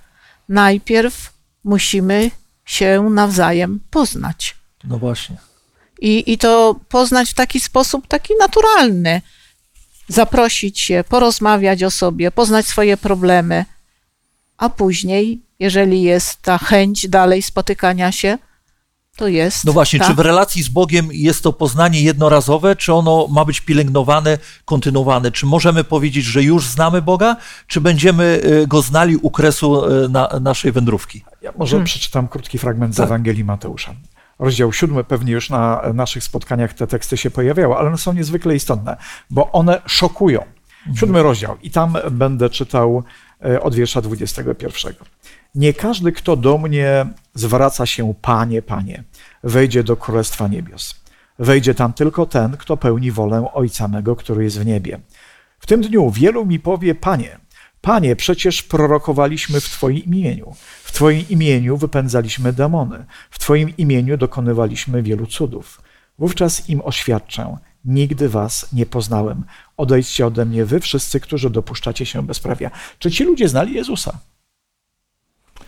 [0.49, 1.33] Najpierw
[1.63, 2.31] musimy
[2.65, 4.55] się nawzajem poznać.
[4.83, 5.35] No właśnie.
[6.01, 9.21] I, I to poznać w taki sposób, taki naturalny.
[10.07, 13.65] Zaprosić się, porozmawiać o sobie, poznać swoje problemy,
[14.57, 18.37] a później, jeżeli jest ta chęć dalej spotykania się,
[19.21, 19.65] to jest.
[19.65, 20.07] No właśnie, tak?
[20.07, 25.31] czy w relacji z Bogiem jest to poznanie jednorazowe, czy ono ma być pielęgnowane, kontynuowane?
[25.31, 27.35] Czy możemy powiedzieć, że już znamy Boga,
[27.67, 31.23] czy będziemy y, go znali u kresu y, na, naszej wędrówki?
[31.41, 31.85] Ja może hmm.
[31.85, 33.05] przeczytam krótki fragment tak.
[33.05, 33.93] z Ewangelii Mateusza.
[34.39, 38.55] Rozdział siódmy, pewnie już na naszych spotkaniach te teksty się pojawiały, ale one są niezwykle
[38.55, 38.97] istotne,
[39.29, 40.39] bo one szokują.
[40.41, 40.97] Mhm.
[40.97, 43.03] Siódmy rozdział i tam będę czytał
[43.45, 44.93] y, od wiersza 21.
[45.55, 49.03] Nie każdy, kto do mnie zwraca się Panie, Panie,
[49.43, 50.95] wejdzie do Królestwa Niebios.
[51.39, 54.99] Wejdzie tam tylko ten, kto pełni wolę Ojca mego, który jest w niebie.
[55.59, 57.37] W tym dniu wielu mi powie, Panie,
[57.81, 60.55] Panie, przecież prorokowaliśmy w Twoim imieniu.
[60.83, 63.05] W Twoim imieniu wypędzaliśmy demony.
[63.29, 65.81] W Twoim imieniu dokonywaliśmy wielu cudów.
[66.19, 69.43] Wówczas im oświadczę, nigdy was nie poznałem.
[69.77, 72.71] Odejdźcie ode mnie wy wszyscy, którzy dopuszczacie się bezprawia.
[72.99, 74.17] Czy ci ludzie znali Jezusa?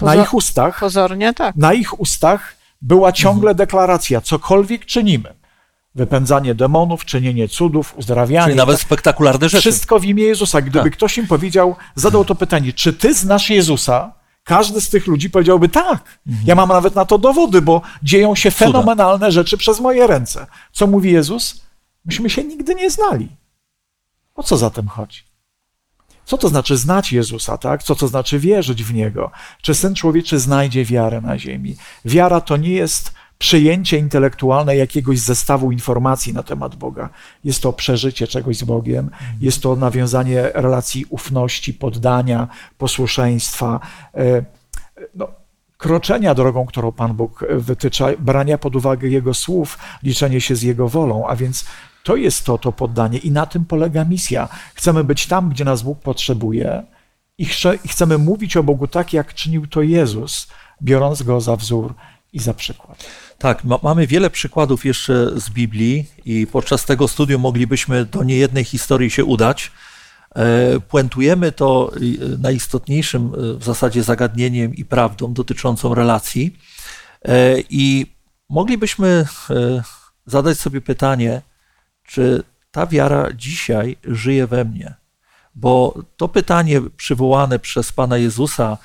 [0.02, 1.56] Na ich ustach, Pozornie tak.
[1.56, 5.34] na ich ustach była ciągle deklaracja, cokolwiek czynimy.
[5.96, 8.46] Wypędzanie demonów, czynienie cudów, uzdrawianie.
[8.46, 9.62] Czyli nawet spektakularne rzeczy.
[9.62, 10.62] Wszystko w imię Jezusa.
[10.62, 10.94] Gdyby Tak.
[10.94, 14.14] ktoś im powiedział, zadał to pytanie, czy ty znasz Jezusa?
[14.44, 16.20] Każdy z tych ludzi powiedziałby tak.
[16.46, 20.48] Ja mam nawet na to dowody, bo dzieją się fenomenalne rzeczy przez moje ręce.
[20.72, 21.62] Co mówi Jezus?
[22.06, 23.28] Myśmy się nigdy nie znali.
[24.36, 25.33] O co za tym chodzi?
[26.26, 27.84] Co to znaczy znać Jezusa, tak?
[27.84, 29.32] Co to znaczy wierzyć w Niego?
[29.62, 31.76] Czy Syn Człowieczy znajdzie wiarę na ziemi?
[32.06, 37.10] Wiara to nie jest przyjęcie intelektualne jakiegoś zestawu informacji na temat Boga.
[37.44, 39.10] Jest to przeżycie czegoś z Bogiem,
[39.42, 42.48] jest to nawiązanie relacji ufności, poddania,
[42.78, 43.80] posłuszeństwa,
[44.16, 44.46] e,
[45.16, 45.28] no,
[45.78, 50.90] kroczenia drogą, którą Pan Bóg wytycza, brania pod uwagę Jego słów, liczenie się z Jego
[50.90, 51.66] wolą, a więc
[52.04, 54.50] to jest to, to poddanie i na tym polega misja.
[54.76, 56.84] Chcemy być tam, gdzie nas Bóg potrzebuje
[57.38, 60.48] i chce- i chcemy mówić o Bogu tak, jak czynił to Jezus,
[60.82, 61.94] biorąc Go za wzór
[62.34, 63.06] i za przykład.
[63.38, 68.64] Tak, ma, mamy wiele przykładów jeszcze z Biblii i podczas tego studium moglibyśmy do niejednej
[68.64, 69.72] historii się udać.
[70.36, 72.00] E, Puentujemy to e,
[72.38, 76.58] najistotniejszym e, w zasadzie zagadnieniem i prawdą dotyczącą relacji.
[77.26, 78.06] E, I
[78.50, 79.84] moglibyśmy e,
[80.26, 81.42] zadać sobie pytanie,
[82.04, 84.94] czy ta wiara dzisiaj żyje we mnie?
[85.56, 88.78] Bo to pytanie przywołane przez Pana Jezusa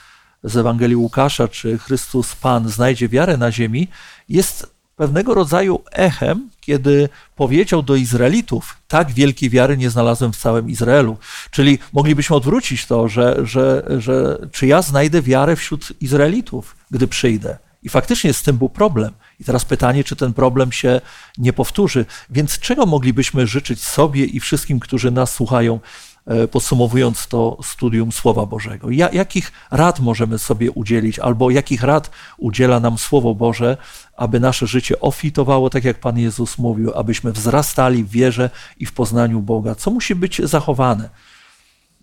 [0.43, 3.89] z Ewangelii Łukasza, czy Chrystus Pan znajdzie wiarę na ziemi,
[4.29, 10.71] jest pewnego rodzaju echem, kiedy powiedział do Izraelitów, tak wielkiej wiary nie znalazłem w całym
[10.71, 11.17] Izraelu.
[11.51, 17.59] Czyli moglibyśmy odwrócić to, że, że, że czy ja znajdę wiarę wśród Izraelitów, gdy przyjdę.
[17.83, 19.13] I faktycznie z tym był problem.
[19.41, 21.01] I teraz pytanie, czy ten problem się
[21.39, 22.07] nie powtórzy.
[22.31, 25.81] Więc czego moglibyśmy życzyć sobie i wszystkim, którzy nas słuchają,
[26.27, 28.91] e, podsumowując to studium Słowa Bożego?
[28.91, 33.77] Ja, jakich rad możemy sobie udzielić, albo jakich rad udziela nam Słowo Boże,
[34.17, 38.93] aby nasze życie ofitowało, tak jak Pan Jezus mówił, abyśmy wzrastali w wierze i w
[38.93, 39.75] poznaniu Boga?
[39.75, 41.09] Co musi być zachowane?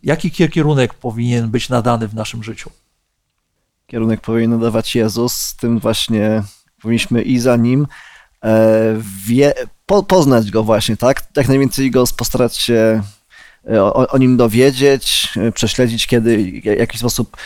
[0.04, 2.70] Jaki kierunek powinien być nadany w naszym życiu?
[3.88, 6.44] Kierunek powinien nadawać Jezus, tym właśnie
[6.86, 7.88] powinniśmy i za nim
[8.44, 9.54] e, wie,
[9.86, 11.24] po, poznać go właśnie, tak?
[11.38, 13.02] Jak najwięcej go postarać się
[13.70, 17.38] e, o, o nim dowiedzieć, e, prześledzić, kiedy, w jaki sposób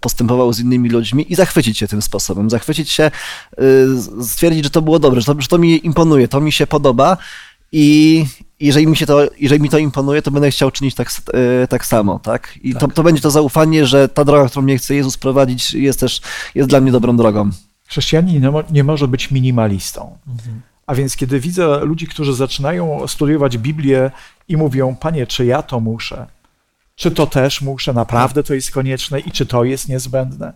[0.00, 2.50] postępował z innymi ludźmi i zachwycić się tym sposobem.
[2.50, 3.10] Zachwycić się,
[4.22, 7.16] stwierdzić, że to było dobre, że to, że to mi imponuje, to mi się podoba
[7.72, 8.26] i
[8.60, 11.10] jeżeli mi, się to, jeżeli mi to imponuje, to będę chciał czynić tak,
[11.68, 12.58] tak samo, tak?
[12.62, 16.00] I To, to będzie to zaufanie, że ta droga, którą mnie chce Jezus prowadzić, jest
[16.00, 16.20] też
[16.54, 17.50] jest dla mnie dobrą drogą.
[17.88, 20.18] Chrześcijanin nie, mo- nie może być minimalistą.
[20.86, 24.10] A więc kiedy widzę ludzi, którzy zaczynają studiować Biblię
[24.48, 26.26] i mówią, panie, czy ja to muszę?
[26.96, 27.92] Czy to też muszę?
[27.92, 30.52] Naprawdę to jest konieczne i czy to jest niezbędne?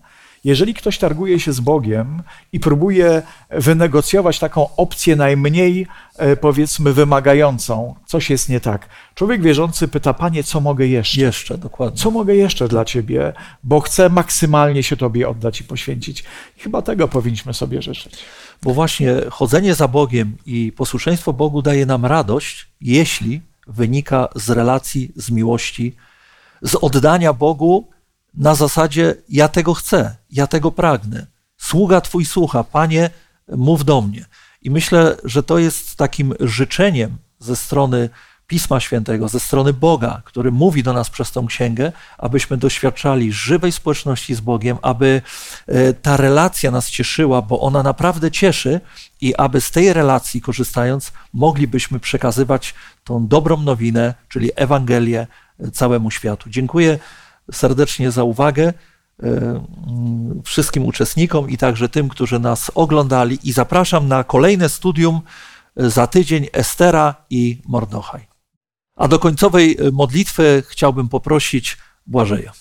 [0.48, 2.22] Jeżeli ktoś targuje się z Bogiem
[2.52, 5.86] i próbuje wynegocjować taką opcję najmniej,
[6.16, 8.88] e, powiedzmy, wymagającą, coś jest nie tak.
[9.14, 11.20] Człowiek wierzący pyta, panie, co mogę jeszcze?
[11.20, 11.98] Jeszcze, dokładnie.
[11.98, 13.32] Co mogę jeszcze dla Ciebie,
[13.64, 16.24] bo chcę maksymalnie się Tobie oddać i poświęcić.
[16.56, 18.18] I chyba tego powinniśmy sobie życzyć.
[18.62, 25.12] Bo właśnie chodzenie za Bogiem i posłuszeństwo Bogu daje nam radość, jeśli wynika z relacji,
[25.16, 25.96] z miłości,
[26.62, 27.88] z oddania Bogu
[28.38, 31.26] na zasadzie: Ja tego chcę, ja tego pragnę.
[31.56, 33.10] Sługa Twój słucha, Panie,
[33.48, 34.24] mów do mnie.
[34.62, 38.08] I myślę, że to jest takim życzeniem ze strony
[38.46, 43.72] Pisma Świętego, ze strony Boga, który mówi do nas przez tą księgę, abyśmy doświadczali żywej
[43.72, 45.22] społeczności z Bogiem, aby
[45.66, 48.80] e, ta relacja nas cieszyła, bo ona naprawdę cieszy
[49.20, 52.74] i aby z tej relacji korzystając, moglibyśmy przekazywać
[53.04, 55.26] tą dobrą nowinę, czyli Ewangelię
[55.60, 56.50] e, całemu światu.
[56.50, 56.98] Dziękuję
[57.52, 58.72] serdecznie za uwagę e,
[59.22, 65.20] mm, wszystkim uczestnikom i także tym, którzy nas oglądali i zapraszam na kolejne studium
[65.76, 68.28] e, za tydzień Estera i Mordochaj.
[68.96, 72.52] A do końcowej e, modlitwy chciałbym poprosić Błażeja.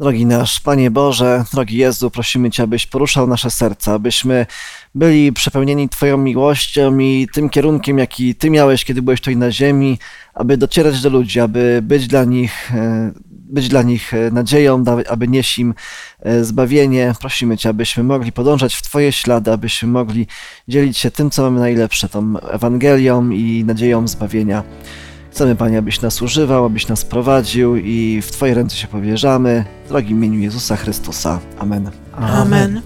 [0.00, 4.46] Drogi nasz Panie Boże, drogi Jezu, prosimy Cię, abyś poruszał nasze serca, abyśmy
[4.94, 9.98] byli przepełnieni Twoją miłością i tym kierunkiem, jaki Ty miałeś, kiedy byłeś tutaj na ziemi,
[10.34, 15.28] aby docierać do ludzi, aby być dla nich, e, być dla nich e, nadzieją, aby
[15.28, 15.74] nieść im
[16.20, 17.14] e, zbawienie.
[17.20, 20.26] Prosimy Cię, abyśmy mogli podążać w Twoje ślady, abyśmy mogli
[20.68, 24.62] dzielić się tym, co mamy najlepsze, tą Ewangelią i nadzieją zbawienia.
[25.30, 29.64] Chcemy, Panie, abyś nas używał, abyś nas prowadził i w Twoje ręce się powierzamy.
[29.84, 31.40] W drogim imieniu Jezusa Chrystusa.
[31.58, 31.90] Amen.
[32.16, 32.82] Amen.